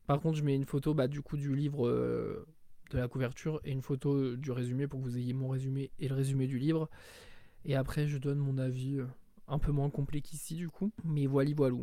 Par 0.09 0.21
contre, 0.21 0.39
je 0.39 0.43
mets 0.43 0.57
une 0.57 0.65
photo 0.65 0.93
bah, 0.93 1.07
du 1.07 1.23
coup 1.23 1.37
du 1.37 1.55
livre 1.55 1.89
de 1.89 2.99
la 2.99 3.07
couverture 3.07 3.61
et 3.65 3.71
une 3.71 3.83
photo 3.83 4.35
du 4.35 4.51
résumé 4.51 4.89
pour 4.89 4.99
que 5.01 5.05
vous 5.05 5.19
ayez 5.19 5.35
mon 5.35 5.49
résumé 5.49 5.93
et 6.01 6.09
le 6.09 6.17
résumé 6.17 6.49
du 6.49 6.59
livre. 6.59 6.91
Et 7.65 7.77
après, 7.77 8.09
je 8.09 8.19
donne 8.19 8.39
mon 8.39 8.59
avis 8.59 8.99
un 9.47 9.59
peu 9.61 9.71
moins 9.71 9.91
complet 9.91 10.21
qu'ici, 10.21 10.57
du 10.57 10.69
coup. 10.69 10.91
Mais 11.05 11.27
voilà, 11.27 11.53
voilà. 11.55 11.77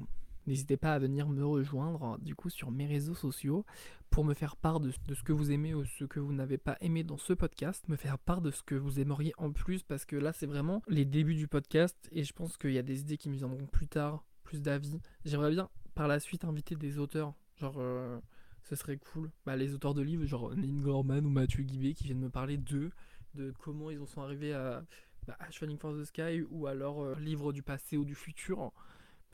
N'hésitez 0.47 0.77
pas 0.77 0.93
à 0.93 0.99
venir 0.99 1.27
me 1.27 1.43
rejoindre 1.43 2.19
du 2.19 2.35
coup 2.35 2.49
sur 2.49 2.69
mes 2.71 2.85
réseaux 2.85 3.15
sociaux 3.15 3.65
pour 4.11 4.23
me 4.23 4.33
faire 4.33 4.55
part 4.55 4.79
de, 4.79 4.91
ce 4.91 5.23
que 5.23 5.33
vous 5.33 5.51
aimez 5.51 5.73
ou 5.73 5.85
ce 5.85 6.05
que 6.05 6.19
vous 6.19 6.33
n'avez 6.33 6.57
pas 6.57 6.77
aimé 6.81 7.03
dans 7.03 7.17
ce 7.17 7.33
podcast, 7.33 7.87
me 7.87 7.95
faire 7.95 8.19
part 8.19 8.41
de 8.41 8.51
ce 8.51 8.61
que 8.61 8.75
vous 8.75 8.99
aimeriez 8.99 9.33
en 9.37 9.51
plus 9.51 9.81
parce 9.81 10.05
que 10.05 10.15
là 10.15 10.33
c'est 10.33 10.45
vraiment 10.45 10.83
les 10.87 11.03
débuts 11.05 11.35
du 11.35 11.47
podcast 11.47 11.97
et 12.11 12.23
je 12.23 12.33
pense 12.33 12.57
qu'il 12.57 12.71
y 12.71 12.77
a 12.77 12.83
des 12.83 13.01
idées 13.01 13.17
qui 13.17 13.29
me 13.29 13.35
viendront 13.35 13.65
plus 13.65 13.87
tard, 13.87 14.23
plus 14.43 14.61
d'avis. 14.61 14.99
J'aimerais 15.25 15.51
bien 15.51 15.69
par 15.95 16.07
la 16.07 16.19
suite 16.19 16.45
inviter 16.45 16.75
des 16.75 16.99
auteurs, 16.99 17.33
genre 17.57 17.75
euh, 17.77 18.19
ce 18.63 18.75
serait 18.75 18.97
cool. 18.97 19.31
Bah, 19.45 19.55
les 19.55 19.73
auteurs 19.73 19.93
de 19.93 20.01
livres, 20.01 20.25
genre 20.25 20.51
Lynn 20.51 20.81
Gorman 20.81 21.25
ou 21.25 21.29
Mathieu 21.29 21.63
Guibé 21.63 21.93
qui 21.93 22.03
viennent 22.03 22.19
me 22.19 22.29
parler 22.29 22.57
d'eux, 22.57 22.91
de 23.33 23.51
comment 23.59 23.89
ils 23.89 23.99
en 23.99 24.05
sont 24.05 24.21
arrivés 24.21 24.53
à, 24.53 24.83
bah, 25.27 25.37
Shining 25.49 25.77
for 25.77 25.93
the 25.93 26.03
Sky 26.05 26.43
ou 26.51 26.67
alors 26.67 27.01
euh, 27.01 27.15
livre 27.19 27.51
du 27.51 27.63
passé 27.63 27.97
ou 27.97 28.05
du 28.05 28.15
futur 28.15 28.71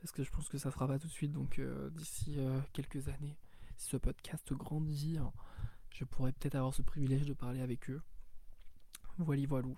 parce 0.02 0.12
que 0.12 0.24
je 0.24 0.32
pense 0.32 0.50
que 0.50 0.58
ça 0.58 0.72
sera 0.72 0.88
pas 0.88 0.98
tout 0.98 1.08
de 1.08 1.12
suite. 1.12 1.32
Donc 1.32 1.60
euh, 1.60 1.90
d'ici 1.92 2.36
euh, 2.38 2.60
quelques 2.74 3.08
années, 3.08 3.38
si 3.78 3.90
ce 3.90 3.98
podcast 3.98 4.52
grandit, 4.54 5.18
hein, 5.18 5.32
je 5.92 6.04
pourrais 6.04 6.32
peut-être 6.34 6.56
avoir 6.56 6.74
ce 6.74 6.82
privilège 6.82 7.26
de 7.26 7.34
parler 7.34 7.62
avec 7.62 7.90
eux. 7.90 8.02
Voilà, 9.20 9.46
voilou. 9.46 9.78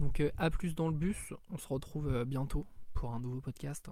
Donc 0.00 0.20
euh, 0.20 0.30
à 0.38 0.50
plus 0.50 0.74
dans 0.74 0.88
le 0.88 0.96
bus, 0.96 1.34
on 1.50 1.58
se 1.58 1.68
retrouve 1.68 2.24
bientôt 2.24 2.66
pour 2.94 3.12
un 3.12 3.20
nouveau 3.20 3.40
podcast. 3.40 3.90